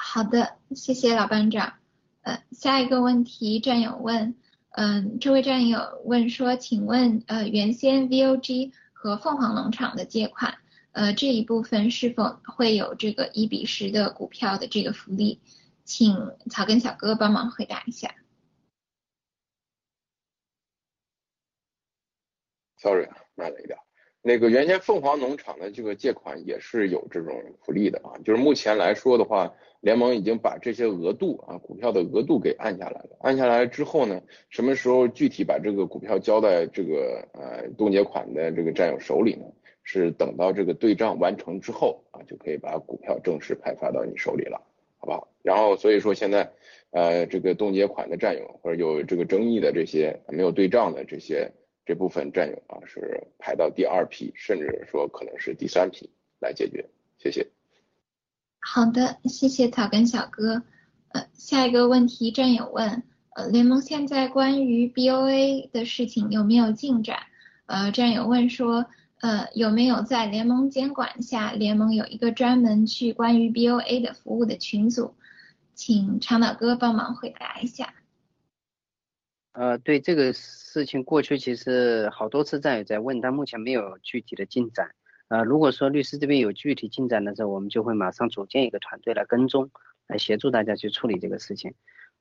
[0.00, 1.74] 好的，谢谢老班长。
[2.22, 4.36] 呃，下一个问题，战友问，
[4.70, 10.58] 嗯，这位战友问说，请问，呃，原先 VOG 和凤凰农场的借款，
[10.92, 15.40] 呃，这一部分是否会有这个一比十的股票的这个福利？
[15.84, 16.14] 请
[16.48, 18.14] 草根小哥帮忙回答一下。
[22.76, 23.76] Sorry，慢了一点。
[24.20, 33.16] 那个原先凤凰农场的这个借款也是有这种福利的啊，就是目前来说的话，联盟已经把这些额度啊股票的额度给按下来了。
[33.20, 39.44] 按下来之后呢，什么时候具体把这个股票交在这个呃冻结款的这个战友手里呢？
[39.90, 44.60] 是等到这个对账完成之后啊，就可以把股票正式派发到你手里了，
[44.98, 45.28] 好不好？
[45.42, 46.52] 然后所以说现在
[46.90, 51.50] 呃这个冻结款的占有或者有这个争议的这些没有对账的这些
[51.86, 56.84] 这部分占有啊，是排到第二批，甚至说可能是第三批来解决。
[57.16, 57.46] 谢谢。
[58.60, 60.62] 好的，谢谢草根小哥。
[61.08, 63.02] 呃，下一个问题战友问，
[63.34, 67.18] 呃，联盟现在关于 BOA 的事情有没有进展？
[67.66, 68.84] 呃，战友问说，
[69.20, 75.14] 呃，有没有在联盟监管下，联盟有一个专门去关于 BOA 的服务的群组？
[75.74, 77.94] 请长岛哥帮忙回答一下。
[79.52, 84.90] 呃，对这个事情，过去其实好多次战友在问，但目前没有具体的进展。
[85.28, 89.70] 呃，如果说律师这边有具体进展的时候，我们就会马上组建一个团队来跟踪，
[90.06, 91.74] 来协助大家去处理这个事情。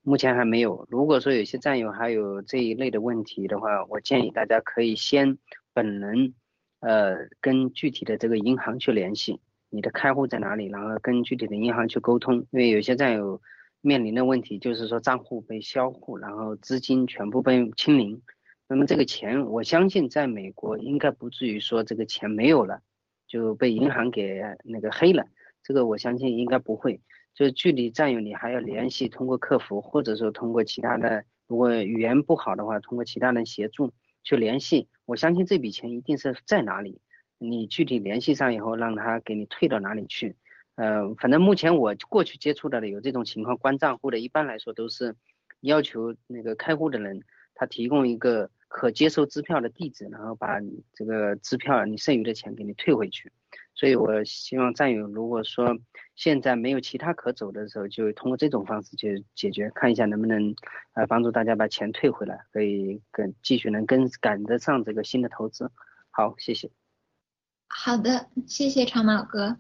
[0.04, 0.86] 目前还没有。
[0.90, 5.38] 如果说有些战友还有这一类的问题的话，我建议大家可以先
[5.74, 6.34] 本人，
[6.80, 9.40] 呃，跟具体的这个银行去联系，
[9.70, 12.36] 你的开户在哪里，然后跟具体的银行去沟通。
[12.52, 13.42] 因为有些战友
[13.82, 18.22] 面临的问题就是说账户被销户，然后资金全部被清零。
[18.68, 22.82] 那么这个钱，我相信在美国应该不至于说这个钱没有了。
[23.28, 25.28] 就被银行给那个黑了，
[25.62, 27.02] 这个我相信应该不会。
[27.36, 33.92] 就是具体占有你还要联系，通过客服或者说通过其他的，如果语言不好的话，通过其他人协助
[34.24, 34.88] 去联系。
[35.06, 37.00] 我相信这笔钱一定是在哪里，
[37.38, 40.36] 你具体联系上以后，让他给你退到哪里去。
[40.76, 45.16] 呃，反正目前我过去接触到的有这种情况，关账户的一般来说都是
[45.62, 47.22] 要求那个开户的人
[47.54, 48.50] 他提供一个。
[48.68, 50.60] 可接受支票的地址，然后把
[50.94, 53.32] 这个支票你剩余的钱给你退回去。
[53.74, 55.78] 所以我希望战友，如果说
[56.16, 60.56] 现在没有其他可走的时候，就通过这种方式去解决，看一下能不能
[60.94, 65.72] 呃帮助大家把钱退回来，可以跟继续能跟赶得上这个新的投资。
[66.10, 66.72] 好，谢谢。
[67.68, 69.58] 好的，谢谢长毛哥。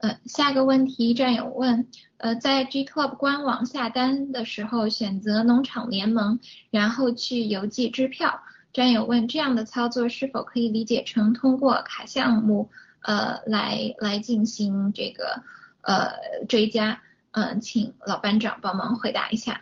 [0.00, 6.40] 呃，下个问题战友问，呃，在 G Club 官网下单的时候选择农场联盟，
[6.70, 8.42] 然后去邮寄支票。
[8.72, 12.70] 战友问，这样的操作是否可以理解成通过卡项目，
[13.02, 15.42] 呃，来来进行这个
[15.82, 17.02] 呃追加？
[17.32, 19.60] 嗯，请老班长帮忙回答一下。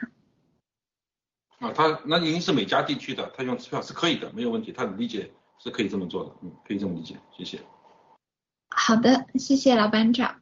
[1.58, 7.58] 啊，他那您是美加地区的，他用支票是可以的，没有问题，他理解是可以这么做的，嗯，可以这么理解，谢谢。
[8.68, 10.40] 好的，谢谢老班长。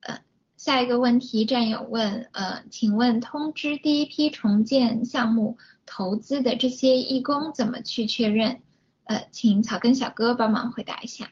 [0.00, 0.20] 呃，
[0.56, 5.56] 下一个问题战友问，呃，请问通知第一批重建项目
[5.86, 8.60] 投资的这些义工怎么去确认？
[9.04, 11.30] 呃，请草根小哥帮忙回答一下。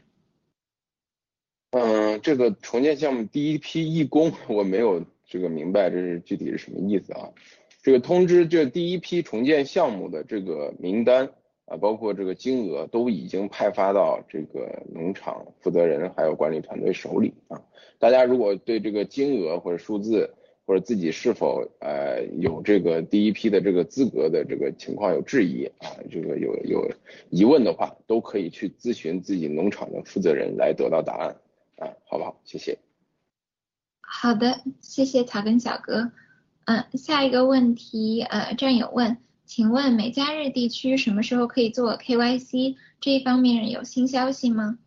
[1.71, 7.29] 嗯，这个重建项目第一批义工我没有这个明白这是具体是什么意思啊？
[7.83, 11.31] 这个通知这第一批重建项目的这个名单。
[11.69, 17.61] 啊，包括这个金额都已经派发到这个农场负责人还有管理团队手里啊。
[17.99, 26.91] 大家如果对这个金额或者数字或者自己是否呃有这个第一批的这个资格的这个情况有质疑啊，这个有有
[27.31, 31.37] 疑问的话，都可以去咨询自己农场的负责人来得到答案
[31.77, 32.41] 啊，好不好？
[32.45, 32.79] 谢谢。
[34.01, 36.13] 好的，谢谢草根小哥。
[36.65, 39.17] 嗯，下一个问题，呃，战友问。
[39.49, 42.77] 请问美加日地区什么时候可以做 KYC？
[43.01, 44.79] 这一方面有新消息吗？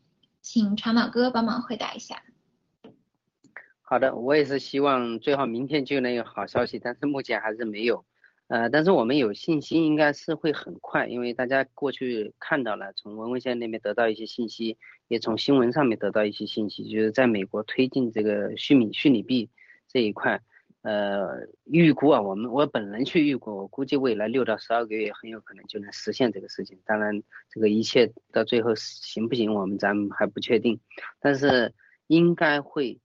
[0.44, 2.22] 请长脑哥帮忙回答一下。
[3.82, 8.06] 好的，我也是希望最好明天就能有好消息，但是目前还是没有。
[8.50, 19.50] 呃，但是我们有信心应该是会很快，因为大家过去看到了，从文文县那边得到一些信息，也从新闻上面得到一些信息，就是在美国推进这个虚拟虚拟币
[19.88, 20.40] 这一块。
[20.84, 26.80] 呃，预估啊，我们我本人去预估，我估计未来六到十二个月很有可能就能实现这个事情。
[26.86, 27.22] 当然，
[27.52, 30.80] 这个一切到最后行不行，我们咱们还不确定。
[31.20, 31.76] 但是
[32.08, 33.00] 应该会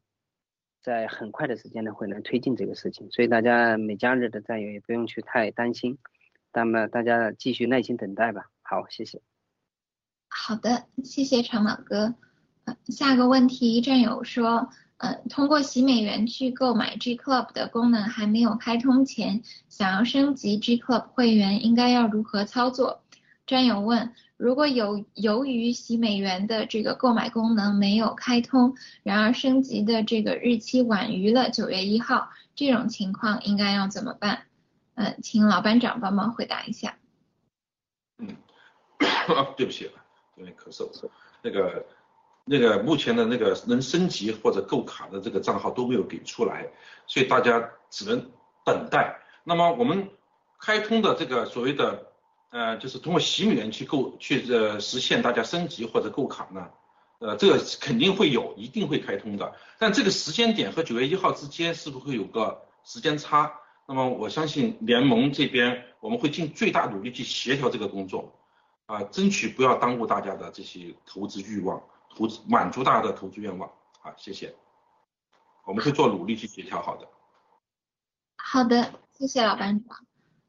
[0.81, 5.99] 在很快的时间内会能推进这个事情，所以大家每假日的战友也不用去太担心。
[6.55, 8.47] 那么大家继续耐心等待吧。
[8.63, 9.21] 好，谢谢。
[10.29, 12.15] 好的，谢谢长老哥。
[12.87, 14.71] 下个问题，战友说。
[14.99, 23.03] 嗯，通过洗美元去购买 G Club 的功能还没有开通前，想要升级 G Club 会员应该要如何操作？
[23.47, 34.45] 战友问，如果有由于洗美元的这个购买功能没有开通，然而升级的这个日期晚于了九月一号，这种情况应该要怎么办？
[34.95, 36.97] 嗯，请老班长帮忙回答一下。
[38.17, 38.35] 嗯，
[39.59, 39.91] 对不起，
[40.37, 40.91] 有点咳嗽，
[41.43, 41.85] 那个。
[42.49, 46.69] 那个目前的那个能升级或者购卡的这个账号都没有给出来，
[47.09, 48.31] 所以大家只能
[48.65, 49.19] 等待。
[49.43, 50.09] 那么我们
[50.61, 52.07] 开通的这个所谓的
[52.51, 56.69] 呃，就是通过洗美元去购去呃实现大家升级或者购卡呢，
[57.19, 59.53] 呃，这个肯定会有，一定会开通的。
[59.79, 63.53] 但这个时间点和九月一号之间是不是会有个时间差？
[63.89, 68.33] 那么我相信联盟这边我们会尽最大努力去协调这个工作，
[68.87, 71.83] 啊，争取不要耽误大家的这些投资欲望，
[72.17, 73.71] 投资满足大家的投资愿望。
[74.01, 74.55] 好，谢谢。
[75.67, 77.07] 我们会做努力去协调好的。
[78.39, 79.99] 好的，谢谢老班长。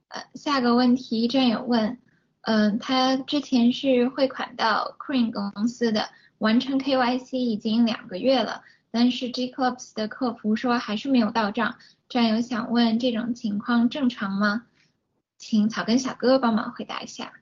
[0.08, 2.00] 呃，下个问题战友问，
[2.42, 11.76] 嗯，他之前是汇款到 Cream 公司的，完成 KYC 已经两个月了，但是 G Clubs 的客服说还是没有到账。
[12.08, 14.68] 战友想问，这种情况正常吗？
[15.38, 17.34] 请草根小哥帮忙回答一下。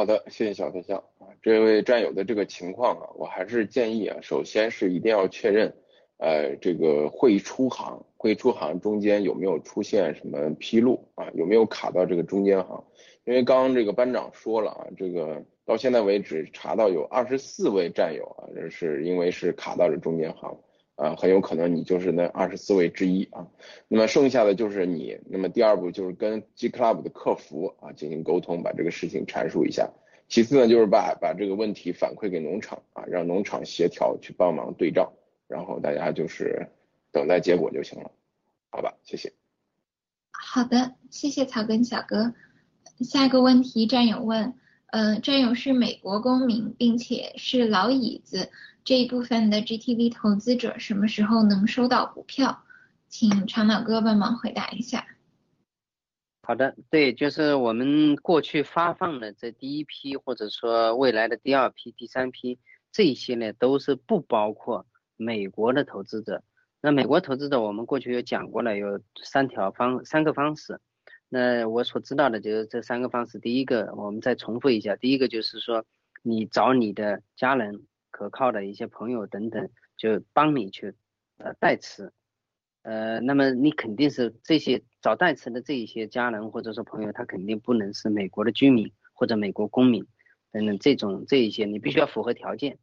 [0.00, 5.74] 好的，谢谢小飞象啊，这位战友的这个情况啊，我还是建议啊，首先是一定要确认。
[6.16, 11.28] 呃，这个会出行，会出行中间有没有出现什么纰漏啊？
[11.34, 12.82] 有没有卡到这个中间行？
[13.24, 20.58] 因为刚刚这个班长说了啊，这个到现在为止查到有二十四位战友啊，这是因为是卡到了中间行
[21.00, 23.48] 啊，很有可能你就是那二十四位之一啊。
[23.88, 29.90] 那么剩下的就是你，那么第二步就是跟 G Club 的客服啊进行沟通，把这个事情阐述一下。
[30.28, 35.10] 其次呢，就是把把这个问题反馈给农场啊，让农场协调去帮忙对账。
[35.48, 36.68] 然后大家就是
[37.10, 38.12] 等待结果就行了，
[38.68, 38.94] 好吧？
[39.02, 39.32] 谢谢。
[40.30, 42.34] 好的，谢谢草根小哥。
[43.00, 44.54] 下一个问题，战友问，
[44.92, 48.50] 嗯，战友是美国公民，并且是老椅子
[48.84, 52.62] 这一部分的 GTV 投资者，什么时候能收到股票？
[53.08, 55.06] 请长岛哥帮忙回答一下。
[56.42, 62.58] 好的，对，就是我们过去发放的这第一批，或者说未来的第二批、第三批，
[62.90, 64.86] 这些呢都是不包括。
[65.16, 66.42] 美国的投资者，
[66.80, 70.80] 那美国投资者我们过去有讲过了，有三条方三个方式。
[71.28, 73.38] 那我所知道的就是这三个方式。
[73.38, 75.84] 第一个，我们再重复一下，第一个就是说，
[76.22, 80.94] 你找你的家人、可靠的一些朋友等等，就帮你去
[81.38, 82.12] 呃代持。
[82.82, 90.06] 呃，那么你肯定是这些找代持的这一些家人或者说朋友，他肯定不能是美国的居民或者美国公民
[90.50, 92.78] 等等这种这一些，你必须要符合条件。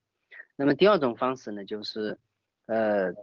[0.56, 2.18] 那么第二种方式呢，就是。
[2.70, 3.14] 呃，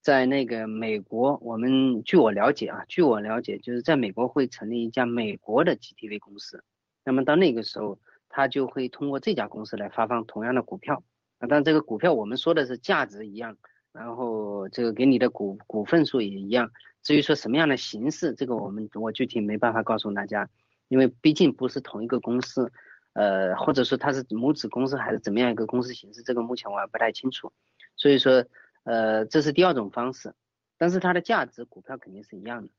[0.00, 6.64] 在那个美国，我们据我了解啊，据我了解，就是在美国会成立一家美国的 GTV 公司。
[7.04, 11.04] 那么到那个时候，他就会通过这家公司来发放同样的股票。
[11.38, 13.56] 啊，但这个股票我们说的是价值一样，
[13.92, 16.70] 然后这个给你的股股份数也一样。
[17.02, 20.48] 至于说什么样的形式，这个我们我具体没办法告诉大家，
[20.88, 22.70] 因为毕竟不是同一个公司，
[23.14, 27.52] 呃，或者说它是母子公司还是怎么样一个公司形式，这个目前我还不太清楚。
[27.96, 28.44] 所以说。
[28.84, 30.32] 呃，这是第二种方式，
[30.78, 32.70] 但是它的价值股票肯定是一样的。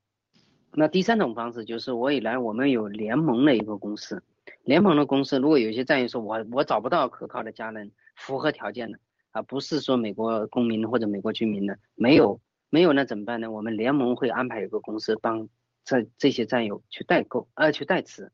[0.73, 4.23] 那第三种方式就是我以来我们有联盟的一个公司，
[4.63, 8.99] 联盟的公司如果有一些战友说我我找不到可靠的家人符合条件的
[9.31, 13.49] 啊，不是说美国公民或者美国居民的，没有没有那怎么办呢？
[13.49, 15.47] 我们联盟会安排一个公司帮
[15.85, 18.31] 这这些战友去代购呃去代持。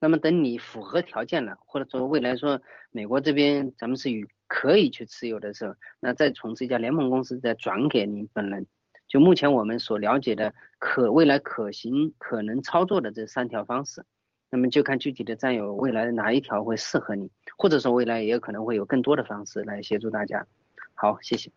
[0.00, 8.66] 那么等你符合条件了，或者说未来说美国这边咱们是与可以去持有的时候，那再从这家联盟公司再转给您本人。
[9.08, 14.04] 就目前我们所了解的可未来可行可能操作的这三条方式，
[14.50, 20.46] 那么就看具体的战友未来哪一条会适合你，或者说未来也有可能会有更多的方式来协助大家。
[20.94, 21.50] 好，谢谢。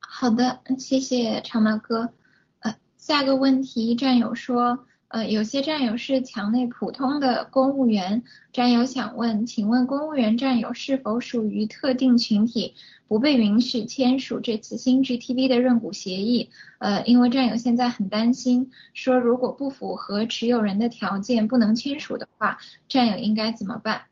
[0.00, 2.12] 好的，谢谢长毛哥。
[2.60, 4.86] 呃，下个问题战友说。
[5.16, 8.22] 呃，有些战友是墙内普通的公务员，
[8.52, 12.74] 战友想问，请问公务员战友是否属于特定群体，
[13.08, 16.50] 不被允许签署这次新 GTV 的认股协议？
[16.80, 24.02] 呃，因为战友现在很担心，说如果不符合持有人的条件不能签署的话，战友应该怎么办？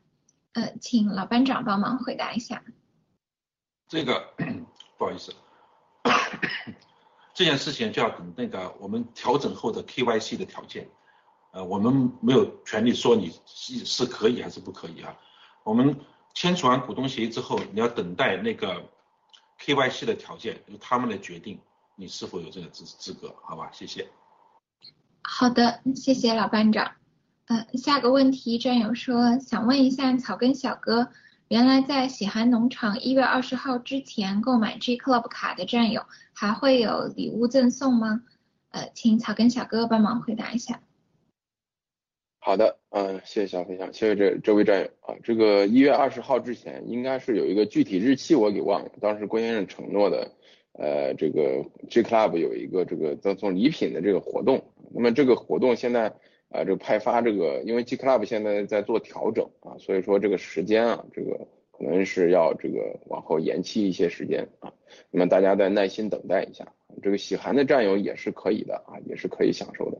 [0.53, 2.63] 呃，请老班长帮忙回答一下。
[3.87, 4.33] 这个
[4.97, 5.31] 不好意思。
[7.35, 10.89] 这件事情就要等那个我们调整后的 KYC 的条件，
[11.51, 15.13] 呃，我们没有权利说你是是可以还是不可以啊。
[15.63, 15.99] 我们
[16.33, 18.89] 签署完股东协议之后，你要等待那个
[19.59, 21.59] KYC 的条件，由他们来决定
[21.97, 23.69] 你是否有这个资资格，好吧？
[23.73, 24.07] 谢谢。
[25.21, 26.93] 好的，谢谢老班长。
[27.47, 31.09] 呃，下个问题战友说想问一下草根小哥。
[31.47, 36.01] 原来在喜寒农场一月二十号之前购买 G Club 卡的战友
[36.33, 38.23] 还会有礼物赠送吗？
[38.71, 40.81] 呃，请草根小哥帮忙回答一下。
[42.39, 45.13] 好的，嗯，谢谢小分享，谢谢这这位战友啊。
[45.23, 48.89] 这个一月二十号之前应该是有一个具体日期，我给忘了。
[48.99, 50.31] 当时郭先生承诺的，
[50.73, 54.63] 呃，这个 G Club 有一个这个赠送礼品的这个活动。
[54.91, 56.11] 那么这个活动现在。
[56.49, 64.71] 啊，这个派发这个，因为 G Club 现在在做调整啊，所以说这个时间啊，这个可能是要这个往后延期一些时间啊。
[65.11, 69.97] 那么大家再耐心等待一下，这个喜寒的战友也是可以的啊，也是可以享受的。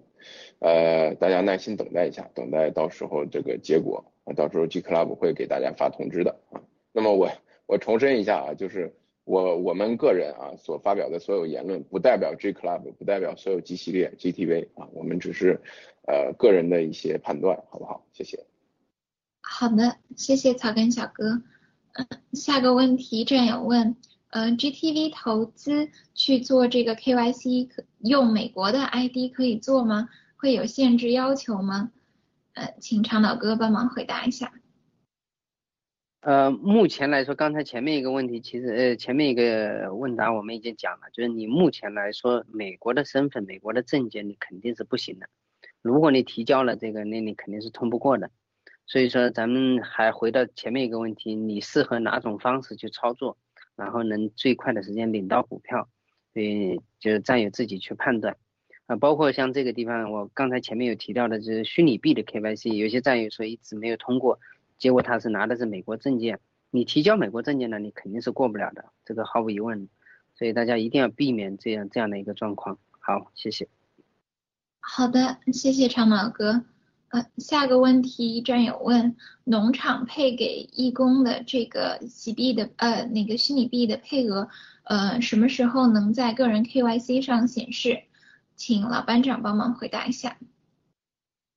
[0.59, 6.61] 呃，大家耐心等待一下，等待到时候这个结果啊，到时候 G Club 会给大家发通知的啊。
[6.93, 7.29] 那么我
[7.65, 8.95] 我重申一下啊，就是
[9.25, 15.59] 我我们个人啊所发表的所有言论，不代表 G Club，不代表所有 G 系列 GTV 啊，我们只是
[16.07, 18.05] 呃个人的一些判断，好不好？
[18.13, 18.45] 谢谢。
[19.41, 21.41] 好的，谢谢草根小哥。
[21.93, 23.95] 嗯，下个问题战友问，
[24.29, 27.69] 呃，GTV 投资去做这个 KYC，
[27.99, 30.09] 用美国的 ID 可以做吗？
[30.37, 31.91] 会有限制要求吗？
[32.53, 34.53] 呃，请长岛哥帮忙回答一下。
[36.25, 45.29] 呃，目前来说，刚才前面一个问题，其实呃前面一个问答我们已经讲了，就是你目前来说，美国的身份、美国的证件，你肯定是不行的。
[45.83, 48.31] 如果你提交了这个，那你肯定是通不过的。
[48.87, 53.37] 所以说，咱们还回到前面一个问题，你适合哪种方式去操作，
[53.75, 55.87] 然后能最快的时间领到股票，
[56.33, 58.35] 所以就是战友自己去判断
[58.87, 58.95] 啊。
[58.95, 64.39] 包括像这个地方，我刚才前面有提到的，就是虚拟币的 KYC，有些战友说一直没有通过，
[64.77, 66.39] 结果他是拿的是美国证件，
[66.71, 69.89] 你提交美国证件呢，你肯定是过不了的，这个毫无疑问。
[70.37, 72.77] 所以大家一定要避免这样这样的一个状况。
[72.99, 73.69] 好，谢谢。
[74.81, 76.63] 好的，谢谢长毛哥。
[77.09, 79.15] 呃下个问题，战友问，
[79.45, 84.49] 农场配给义工的这个洗币的呃那个虚拟币的配额，
[84.83, 88.03] 呃什么时候能在个人 KYC 上显示？
[88.57, 90.37] 请老班长帮忙回答一下。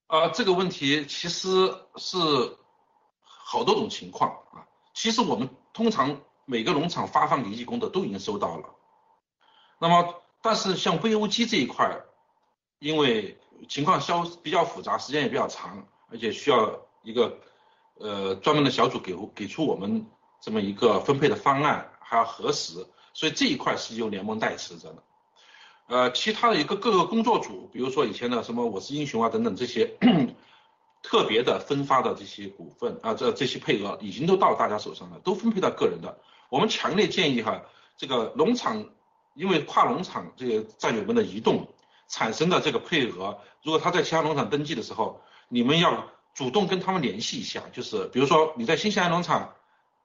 [0.06, 1.48] 啊，这个问题其实
[1.96, 2.18] 是
[3.50, 4.68] 好多种情况啊。
[4.92, 8.74] 其实我们通常每个农场发放给义工的都已经收到了。
[9.78, 11.98] 那么，但是像 VOG 这一块，
[12.78, 17.38] 因为情况稍比较复杂，时间也比较长，而且需要一个
[17.94, 20.06] 呃专门的小组给给出我们
[20.42, 25.02] 这么一个分配的方案，还要核实，所以这一块是由联盟代持着的。
[25.86, 29.96] 呃，其他的一个各个工作组，比如说以前的什么我是英雄啊等等这些
[31.02, 36.18] 特别的分发的这些股份啊，这这些配额已经都到大家手上了，都分配到个人的。
[36.48, 37.62] 我们强烈建议哈，
[37.96, 38.84] 这个农场
[39.34, 41.68] 因为跨农场这个战友们的移动。
[42.10, 45.20] 产生的这个配额，如果他在其他农场登记的时候，
[45.50, 49.52] 你们要主动跟他们联系一下，就是比如说你在新西兰农场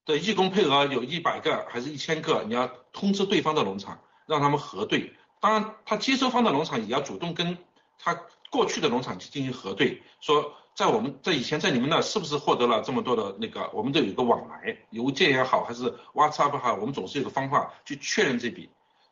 [0.05, 5.13] 的义工配额有一百个还是一千个，你要通知对方的农场，让他们核对。
[5.39, 7.57] 当然，他接收方的农场也要主动跟
[7.97, 8.19] 他
[8.51, 18.69] 过去的农场去进行核对，说在我们在以前在你们那是不是获得了这么多的那个，我们都有一个往来，邮件也好还是 WhatsApp 好，我们总是有个方法去确认这笔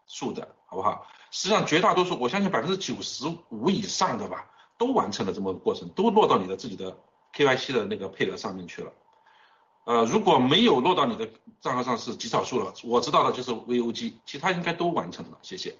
[0.07, 1.07] 数的，好不好？
[1.29, 6.97] 实际上，绝大多数，我相信百分之九十五以上的吧，都完成了这么个过程，都落到你的自己的
[7.33, 8.91] KYC 的那个配额上面去了。
[9.85, 11.29] 呃，如果没有落到你的
[11.61, 12.73] 账号上，是极少数了。
[12.83, 15.37] 我知道的就是 VOG，其他应该都完成了。
[15.41, 15.75] 谢谢。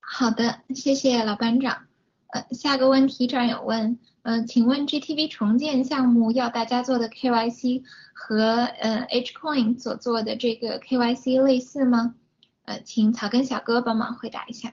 [0.00, 1.86] 好的，谢谢老班长。
[2.28, 7.82] 呃，下个问题战友问，呃，请问 GTV 重建项目要大家做的 KYC
[8.14, 12.14] 和呃 H Coin 所做的这个 KYC 类似吗？
[12.64, 14.72] 呃，请草根小哥帮忙回答一下。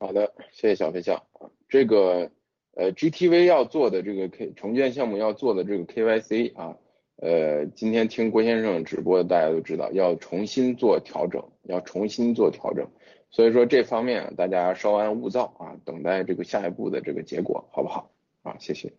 [0.00, 1.22] 好的，谢谢小飞象。
[1.66, 2.30] 这个
[2.76, 6.76] 呃，GTV 要做的这个 K 重建项目要做的这个 KYC 啊，
[7.16, 12.86] 呃，今天听郭先生直播，大家都知道要重新做调整，要重新做调整。
[13.30, 18.10] 所以说这方面大家稍安勿躁啊，等待这个下一步的这个结果，好不好？
[18.42, 18.92] 啊，谢谢。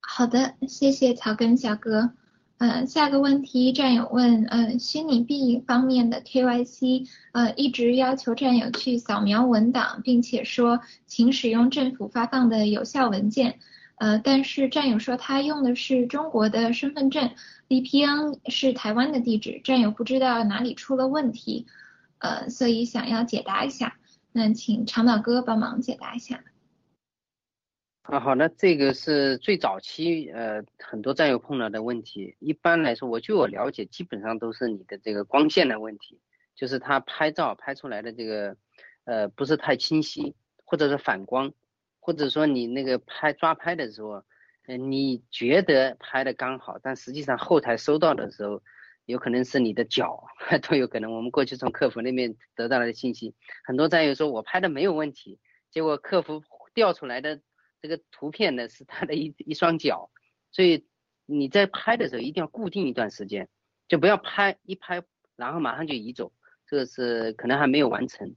[0.00, 2.12] 好的，谢谢草根小哥。
[2.58, 13.58] 呃，下个问题，战友问，呃，虚拟币方面的 KYC，呃，一直要求战友去扫描文档，并且说，请使用政府发放的有效文件，
[13.96, 17.28] 呃，但是战友说他用的是中国的身份证
[17.68, 21.66] ，VPN 是台湾的地址，战友不知道哪里出了问题，
[22.24, 23.98] 呃，所以想要解答一下，
[24.32, 26.42] 那请长岛哥帮忙解答一下。
[28.00, 32.34] 啊，好的，这个是最早期呃很多战友碰到的问题。
[32.38, 36.18] 一般来说，我据我了解，基本上都是你的这个光线的问题，
[36.54, 38.56] 就是他拍照拍出来的这个
[39.04, 40.34] 呃不是太清晰，
[40.64, 41.52] 或者是反光，
[42.00, 44.24] 或者说你那个拍抓拍的时候，
[44.66, 48.62] 嗯，你觉得拍的刚好，但实际上后台收到的时候，
[49.06, 50.24] 有可能是你的脚
[50.68, 51.12] 都有可能。
[51.12, 55.38] 我们过去从客服那边得到的信息，很多战友说我拍的没有问题，
[55.70, 56.42] 结果客服
[56.74, 57.40] 调出来的。
[57.82, 60.08] 这个图片呢是他的一一双脚，
[60.50, 60.86] 所以
[61.26, 63.46] 你在拍的时候一定要固定一段时间，
[63.88, 65.02] 就不要拍一拍
[65.36, 66.32] 然后马上就移走，
[66.66, 68.34] 这个是可能还没有完成。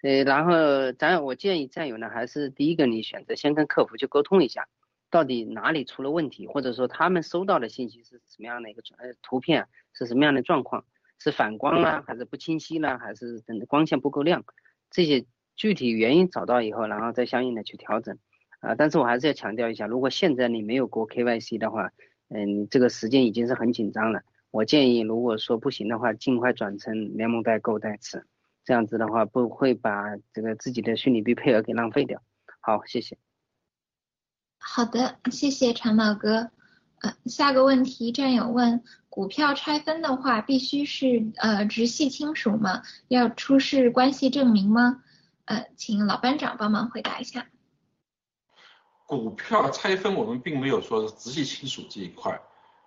[0.00, 4.66] 呃，然后咱我建议战友呢，还是第一个你选择先跟客服去沟通一下，
[5.10, 10.84] 到底哪里出了问题，或者说他们收到的信息是什么样的一个呃图片是什么样的状况，
[11.18, 14.44] 是反光啦，还是不清晰呢，还是等光线不够亮，
[14.90, 15.24] 这些
[15.56, 18.18] 具体原因找到以后，然后再相应的去调整。
[18.60, 21.92] 啊，但是我还是要强调一下，如果现在你没有过 KYC 的话，
[22.28, 24.20] 嗯，这个时间已经是很紧张了。
[24.50, 28.26] 我建议，如果说不行的话，尽快转成联盟代购代持，
[28.64, 32.20] 这样子的话不会把这个自己的虚拟币配额给浪费掉。
[32.60, 33.16] 好，谢谢。
[34.58, 36.50] 好的，谢谢长毛哥。
[37.00, 42.82] 呃，下个问题，战友问，股票拆分的话，必须是呃直系亲属吗？
[43.06, 45.02] 要出示关系证明吗？
[45.44, 47.46] 呃，请老班长帮忙回答一下。
[49.06, 52.40] 股票拆分，我们并没有说直系亲属这一块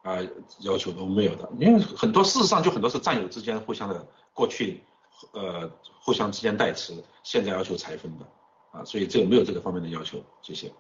[0.03, 0.18] 啊
[0.60, 4.84] 要求都没有的，因为很多事实上就很多是战友之间互相的过去
[5.31, 5.72] 呃
[6.02, 6.93] 互相之间代持，
[7.23, 8.27] 现在要求拆分的
[8.72, 10.72] 啊，所以这个没有这个方面的要求，谢谢。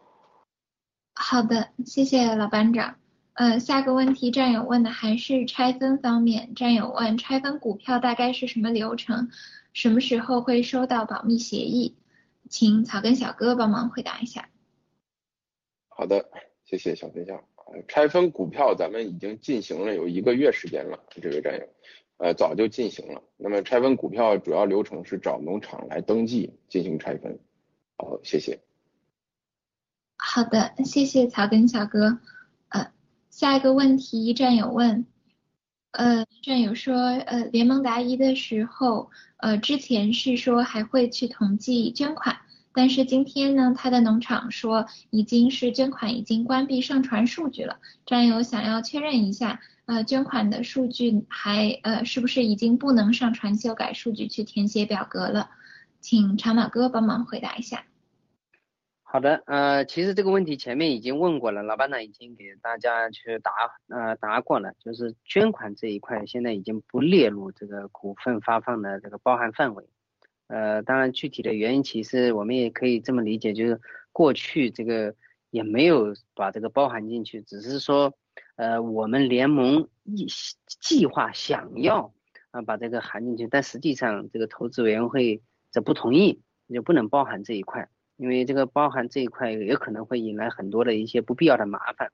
[1.31, 2.97] 好的，谢谢老班长。
[3.35, 9.29] 呃，下个问题战友问的还是拆分方面，战友问拆分股票大概是什么流程，
[9.71, 11.95] 什么时候会收到保密协议？
[12.49, 14.49] 请草根小哥帮忙回答一下。
[15.87, 16.29] 好的，
[16.65, 17.41] 谢谢小飞象。
[17.87, 21.65] 拆分股票咱们已经进行了有一个月时间了，这位战友，
[22.17, 23.23] 呃，早就进行了。
[23.37, 27.39] 那么拆分股票主要流程是找农场来登记进行拆分。
[27.95, 28.59] 好，谢谢。
[30.23, 32.19] 好的，谢谢草根小哥。
[32.69, 32.91] 呃，
[33.31, 35.07] 下一个问题战友问，
[35.91, 42.37] 呃，战友说，呃，联盟答疑的时候，呃，之前是说还会去统计捐款。
[42.71, 47.79] 但是今天呢，他的农场说已经是捐款已经关闭上传数据了。
[48.05, 55.49] 战友想要确认一下，呃，捐款的数据还呃是不是已经不能上传修改数据去填写表格了？
[55.99, 57.83] 请长马哥帮忙回答一下。
[59.11, 63.51] 好的，呃，其实这个问题前面已经问过了，老班长已经给大家去答
[63.89, 69.83] 呃答过了，就是捐款这一块现在已经不列入这个股份发放的这个包含范围。
[70.47, 73.81] 呃，当然，具体的原因其实我们也可以这么理解，就是
[74.13, 75.13] 过去这个
[75.49, 78.13] 也没有把这个包含进去，只是说，
[78.55, 80.25] 呃，我们联盟计
[80.79, 82.13] 计划想要
[82.51, 86.41] 啊把这个含进去，但实际上这个投资委员会这不同意，
[86.73, 87.89] 就不能包含这一块，
[88.21, 92.11] 因为这个包含这一块也可能会引来很多的一些不必要的麻烦，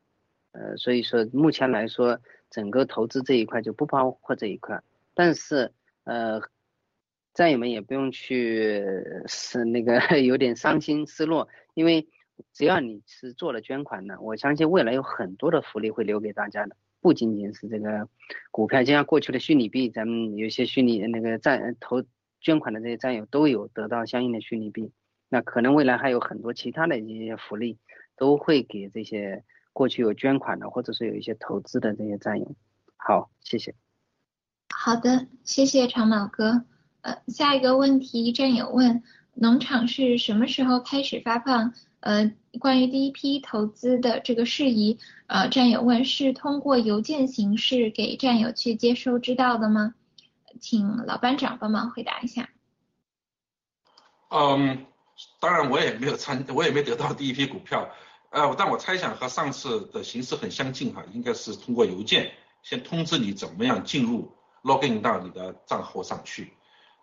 [0.53, 2.19] 呃，所以说目前来说，
[2.49, 4.81] 整个投资这一块就不包括这一块，
[5.13, 5.71] 但是
[6.05, 6.41] 呃。
[7.33, 8.83] 战友们也不用去
[9.27, 12.07] 是那个 有点伤心失落，因为
[12.51, 18.09] 只要你是做了捐款的，我相信未来有很多的福利会留给大家的，不仅仅是这个
[18.49, 22.03] 股票，就像过去的虚拟币，咱们有些虚拟那个战投
[22.41, 24.91] 捐款的这些战友都有得到相应的虚拟币，
[25.29, 27.77] 那可能未来还有很多其他的一些福利
[28.15, 29.43] 都会给这些
[29.73, 32.55] 过去有捐款的或者是有一些投资的这些战友。
[32.95, 33.75] 好，谢谢。
[34.73, 36.63] 好的，谢谢长毛哥。
[37.01, 41.73] 呃，下一个问题，战友问，农场是什么时候开始发放？
[41.99, 49.95] 呃，关于第一批投资的这个事宜，呃，战友问是通过邮件形式给战友去接收知道的吗？
[50.59, 52.49] 请老班长帮忙回答一下。
[54.29, 54.85] 嗯，
[55.39, 57.89] 当然我也没有参，我也没得到第一批股票，
[58.29, 64.31] 呃，但我猜想和上次的形式很相近哈，应该是通过邮件先通知你怎么样进入
[64.63, 66.53] login 到你的账号上去。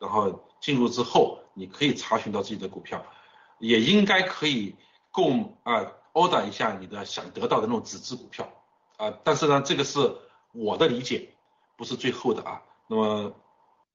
[0.00, 3.06] 然后进入之后，你可以查询到自己的股票，
[3.58, 4.76] 也应该可以
[5.10, 5.30] 购
[5.62, 8.52] 啊 order 一下你的想得到的那种纸质股票
[8.96, 9.14] 啊。
[9.22, 10.14] 但是呢，这个是
[10.52, 11.30] 我的理解，
[11.76, 12.62] 不是最后的啊。
[12.88, 13.34] 那么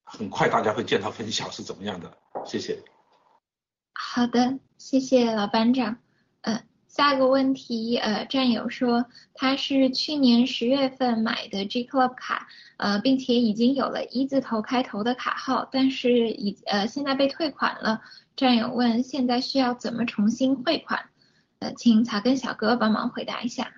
[0.03, 2.17] 很快大家会见到分晓是怎么样的。
[2.45, 2.81] 谢谢。
[4.01, 5.97] 好的，谢谢老班长。
[6.41, 6.61] 嗯。
[6.87, 12.47] 下个问题，呃，战友说他是去年十月份买的 G Club 卡，
[12.77, 18.01] 呃，并且已经有了一字头开头的卡号，但是已呃现在被退款了。
[18.35, 21.09] 战友问现在需要怎么重新汇款？
[21.59, 23.71] 呃，请草根小哥帮忙回答一下。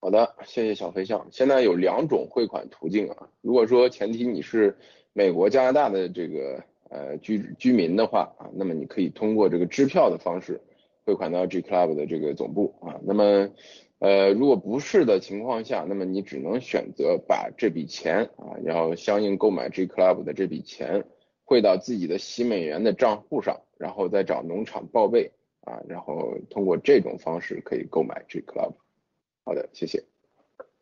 [0.00, 1.26] 好的，谢谢小飞象。
[1.32, 4.76] 现在有两种汇款途径啊，如果说前提你是
[5.14, 10.60] 美国、加拿大的这个呃居居民的话啊，那么你可以通过这个支票的方式。
[11.04, 13.48] 汇款到 G Club 的这个总部啊，那么
[14.00, 21.04] 呃如果不是的情况下，那么你只能选择把这笔钱啊，然后相应购买 G Club 的这笔钱
[21.44, 25.30] 汇到自己的洗美元的账户上，然后再找农场报备
[25.60, 28.72] 啊，然后通过这种方式可以购买 G Club。
[29.44, 30.02] 好的，谢谢。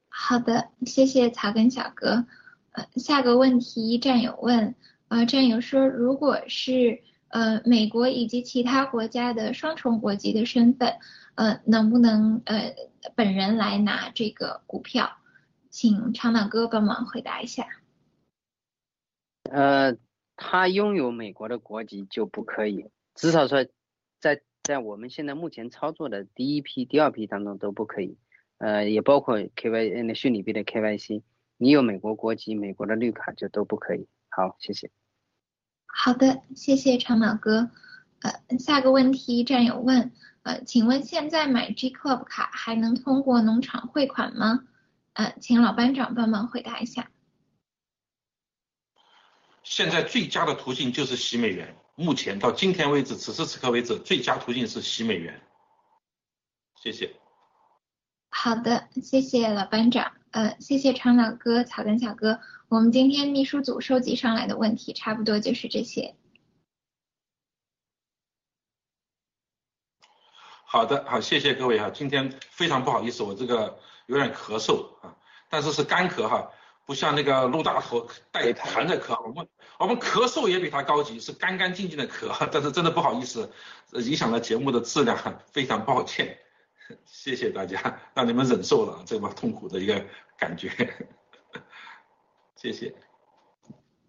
[0.08, 2.24] 好的，谢谢草根小哥。
[2.72, 4.74] 呃，下个问题战友问，
[5.08, 7.02] 啊，战友说如果是。
[7.28, 10.94] 呃，美国以及其他国家的双重国籍的身份，
[11.34, 12.72] 呃，能不能呃
[13.16, 15.16] 本人来拿这个股票？
[15.68, 17.66] 请长岛哥帮忙回答一下。
[19.50, 19.96] 呃，
[20.36, 22.86] 他拥有美国的国籍就不可以，
[23.16, 23.66] 至少说
[24.20, 28.16] 在在我们现在目前操作的第一批、第二批当中都不可以。
[28.58, 31.22] 呃，也包括 KY 那虚拟币的 KYC，
[31.56, 34.06] 你有美国国籍、美国的绿卡就都不可以。
[34.36, 34.90] 好，谢谢。
[35.86, 37.70] 好的，谢谢长老哥。
[38.20, 40.12] 呃，下个问题战友问，
[40.42, 44.64] 呃，请问现在买 G Club 卡还能通过农场汇款吗？
[45.12, 47.10] 呃，请老班长帮忙回答一下。
[49.62, 55.40] 现在最佳的途径就是洗美元，目前到今天为止，此时此刻为止，最佳途径是洗美元。
[56.82, 57.14] 谢谢。
[58.30, 60.12] 好的，谢谢老班长。
[60.32, 62.40] 呃，谢谢长老哥、草根小哥。
[62.74, 66.16] 我们今天秘书组收集上来的问题差不多就是这些。
[70.64, 71.88] 好的，好，谢谢各位哈。
[71.90, 75.16] 今天非常不好意思，我这个有点咳嗽啊，
[75.48, 76.50] 但是是干咳哈，
[76.84, 79.24] 不像那个陆大头带痰的咳。
[79.24, 79.48] 我们
[79.78, 83.48] 我们咳嗽也比他高级，是干干净净的咳， 但是真的不好意思，
[83.92, 85.16] 影响了节目的质量，
[85.52, 86.36] 非常抱歉。
[87.04, 90.04] 谢谢大家，让你们忍受了这么痛苦的一个
[90.36, 90.68] 感觉。
[92.64, 92.94] 谢谢。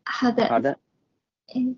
[0.06, 0.48] 好的。
[0.48, 0.80] 好的。
[1.53, 1.76] 嗯。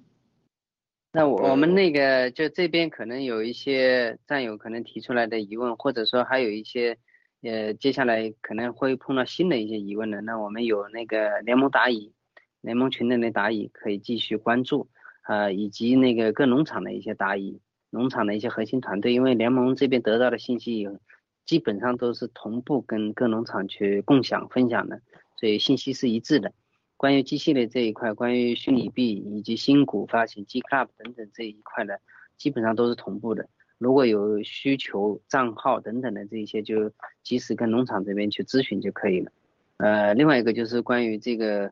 [1.11, 6.99] 那我我们那个就这边可能有一些战友可能提出来的疑问，或者说还有一些
[7.41, 12.13] 呃接下来可能会碰到新的一些疑问的，那我们有那个联盟答疑、
[12.61, 14.87] 联盟群内的答疑可以继续关注
[15.23, 17.59] 啊，以及那个各农场的一些答疑。
[17.89, 20.99] 农场的一些核心团队，因为联盟这边得到的信息有，
[21.45, 25.01] 基本上都是同步跟各农场去共享分享的，
[25.37, 26.53] 所以信息是一致的。
[26.97, 32.01] 关于 G 系列这一块，关于虚拟币以及新股发行、G Club 等等这一块的，
[32.35, 33.47] 基本上都是同步的。
[33.77, 36.91] 如果有需求、账号等等的这一些，就
[37.23, 39.31] 及时跟农场这边去咨询就可以了。
[39.77, 41.71] 呃，另外一个就是关于这个，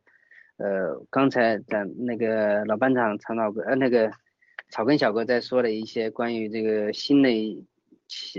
[0.57, 4.11] 呃，刚才咱那个老班长常老哥，呃，那个。
[4.71, 7.29] 草根小哥在说的一些关于这个新的，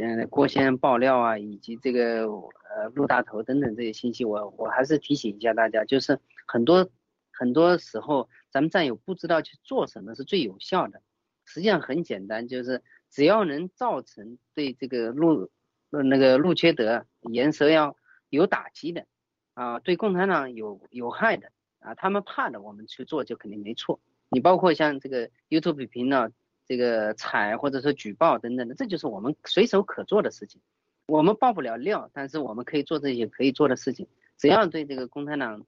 [0.00, 6.88] 嗯，郭先生爆料啊，以及这个呃陆大头等等这些信息，我我还是提醒一下大家，就是很多
[7.32, 11.02] 很多时候咱们战友不知道去做什么是最有效的，
[11.44, 15.50] 实际上很简单，就是只要能造成对这个陆
[15.90, 17.96] 那个陆缺德颜色要
[18.28, 19.06] 有打击的
[19.54, 24.00] 啊，对共产党有有害的啊，他们怕的，我们去做就肯定没错。
[24.28, 26.30] 你包括像这个 YouTube 频道
[26.66, 30.60] 这个踩或者说举报等等的，这就是我们随手可做的事情。
[31.06, 34.08] 我们爆不了料，但是我们可以做这些可以做的事情。
[34.36, 35.64] 只要对这个共产党、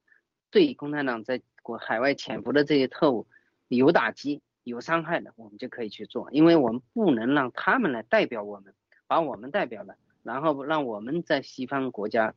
[0.51, 3.27] 对共产党在国海外潜伏的这些特务
[3.69, 6.29] 有打击、有伤害的，我们就可以去做。
[6.33, 8.75] 因为我们不能让他们来代表我们，
[9.07, 12.35] 把我们代表了，然后让我们在西方国家、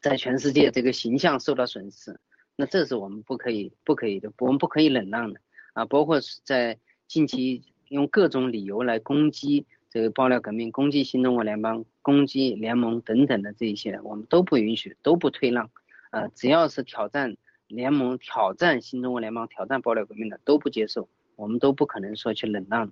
[0.00, 2.18] 在全世界这个形象受到损失。
[2.56, 5.40] 那这是我们不可以、不可以的，我们不可以忍让的
[5.74, 5.84] 啊！
[5.84, 6.78] 包括在
[7.08, 15.70] 近期用各种理由来攻击这个爆料革命、攻击新中国联邦、攻击联盟等等的这一些，我们都不允许，都不退让
[16.10, 16.28] 呃！
[16.30, 17.36] 只要是挑战
[17.68, 22.90] 联盟、挑战新中国联邦、挑战爆料革命的，都不接受，我们都不可能说去忍让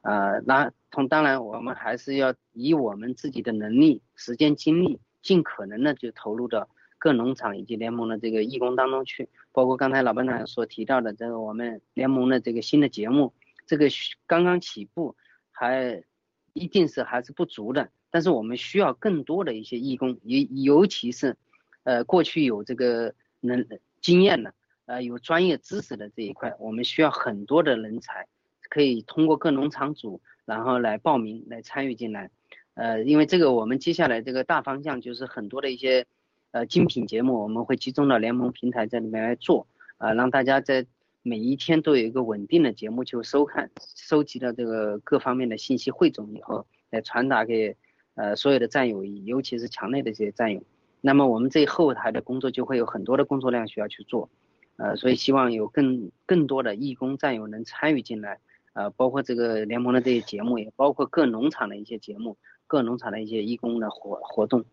[0.00, 0.40] 呃！
[0.46, 6.68] 那从当然，我们还是要以我们自己的能力、时间、精力，尽可能的就投入到。
[6.98, 13.32] 各农场以及联盟的这个义工当中去，包括刚才老班长所提到的这个我们联盟的这个新的节目，
[13.72, 13.86] 这个
[14.26, 15.16] 刚刚起步，
[15.50, 16.04] 还
[16.52, 17.88] 一定是还是不足的。
[18.10, 21.38] 但是我们需要更多的一些义工，尤尤其是，
[21.84, 23.66] 呃，过去有这个能
[24.02, 24.52] 经验的，
[24.84, 28.26] 呃，有专业知识的这一块，我们需要很多的人才，
[28.68, 32.28] 可以通过各农场主，然后来报名来参与进来，
[32.74, 36.06] 呃，因为这个我们接下来这个大方向就是很多的一些。
[36.54, 39.66] 呃，精品节目我们会集中到联盟平台在里面来做，
[39.96, 40.84] 啊，让大家在
[41.22, 47.76] 每一天都有一个稳定的节目去收看，收集的这个各方面的信息汇总以后，来传达给
[48.14, 50.62] 呃所有的战友，尤其是墙内的这些战友。
[51.00, 54.28] 那么我们这后台的工作就会有很多的工作量需要去做，
[54.76, 58.40] 呃，所以希望有更更多的义工战友能参与进来，
[58.72, 62.36] 呃，包括这个联盟的这些节目，也包括各农场的一些节目，
[62.66, 64.64] 各农场的一些义工的活活动。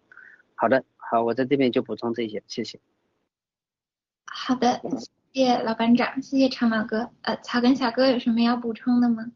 [0.55, 0.83] 好的。
[1.11, 2.79] 好，我在这边就补充这些，谢谢。
[4.25, 4.79] 好的，
[5.31, 7.11] 谢谢老班长，谢谢长毛哥。
[7.21, 9.31] 呃，草根小哥有什么要补充的吗？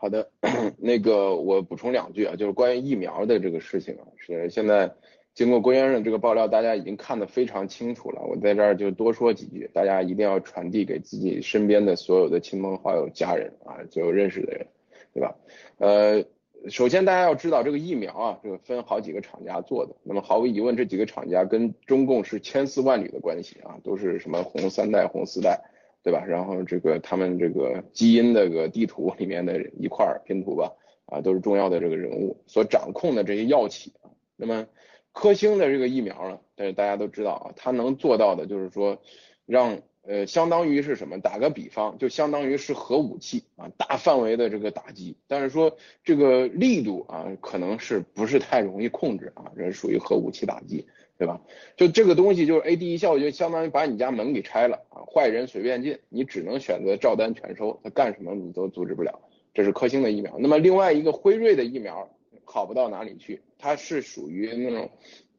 [0.00, 0.30] 好的，
[0.78, 4.94] 那个我补充两句啊，就是关于疫苗的这个事情啊，是现在
[5.34, 8.22] 经过郭先生这个爆料，大家已经看得非常清楚了。
[8.22, 14.66] 我在这儿就多说几句，大家一定要传递给自己身边的所有的亲朋好友、家人啊，所有认识的人，
[15.12, 15.34] 对吧？
[15.76, 16.24] 呃，
[16.68, 19.94] 首先大家要知道这个疫苗啊，这个分好几个厂家做的。
[20.02, 25.60] 那么毫无疑问，这几个厂家跟中共是千丝万缕的关系啊，都是什么红三代、红四代，
[26.02, 26.24] 对吧？
[26.26, 30.72] 然后这个他们这个基因这个地图里面的一块拼图吧，
[31.06, 33.94] 啊，都是重要的这个人物所掌控的这些药企。
[34.36, 34.66] 那么
[35.12, 39.00] 科兴的这个疫苗呢，但是大家都知道啊，它能做到的就是说，
[39.46, 39.78] 让
[40.08, 41.20] 呃相当于是什么？
[41.20, 49.52] 打个比方，就相当于是核武器啊，大范围的这个打击，但是说这个力度啊，可能是不是太容易控制啊？
[49.54, 50.86] 这属于核武器打击，
[51.18, 51.40] 对吧？
[51.76, 59.20] 就这个东西就是 A D 一效，就相当于把你家门给拆了啊，坏人随便进，你只能选择照单全收，他干什么你都阻止不了。
[59.52, 60.34] 这是科兴的疫苗。
[60.38, 62.10] 那么另外一个辉瑞的疫苗。
[62.50, 64.90] 好不到哪里去，它是属于那种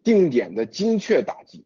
[0.03, 1.65] 定点的精确打击，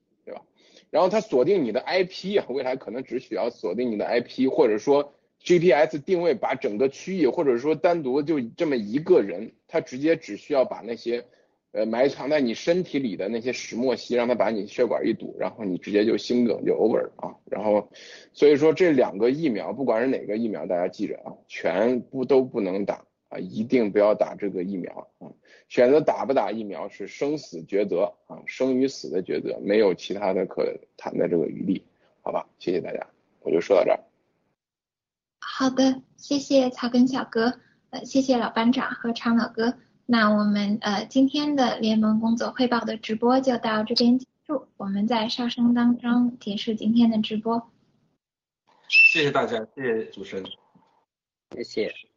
[0.93, 11.25] 然后它锁定你的 IP 啊，未来可能只需要锁定你的 IP，或者说 GPS 定位，把整个区域，或者说单独就这么一个人，他直接只需要把那些
[11.71, 17.33] 呃埋藏在你身体里的那些石墨烯，让他把你血管一堵，然后你直接就心梗就 over 了啊。
[17.49, 17.89] 然后
[18.31, 23.03] 所以说这两个疫苗，不管是哪个疫苗，大家记着啊，全部都不能打。
[23.33, 25.25] 啊，一定不要打这个疫苗啊！
[25.67, 30.63] 选择打不打疫苗是生死抉择啊，生与死的抉择，没有其他的可
[30.95, 31.83] 谈的这个余地，
[32.21, 32.47] 好吧？
[32.59, 33.07] 谢谢大家，
[33.41, 33.99] 我就说到这儿。
[35.39, 39.77] 好的，谢谢草根小哥，呃，谢谢老班长和长老哥。
[40.05, 47.71] 那我们呃今天的联盟工作汇报的直播就到这边结束，我们在哨声当中结束今天的直播。
[48.89, 50.45] 谢谢大家，谢谢主持人，
[51.55, 52.12] 谢谢。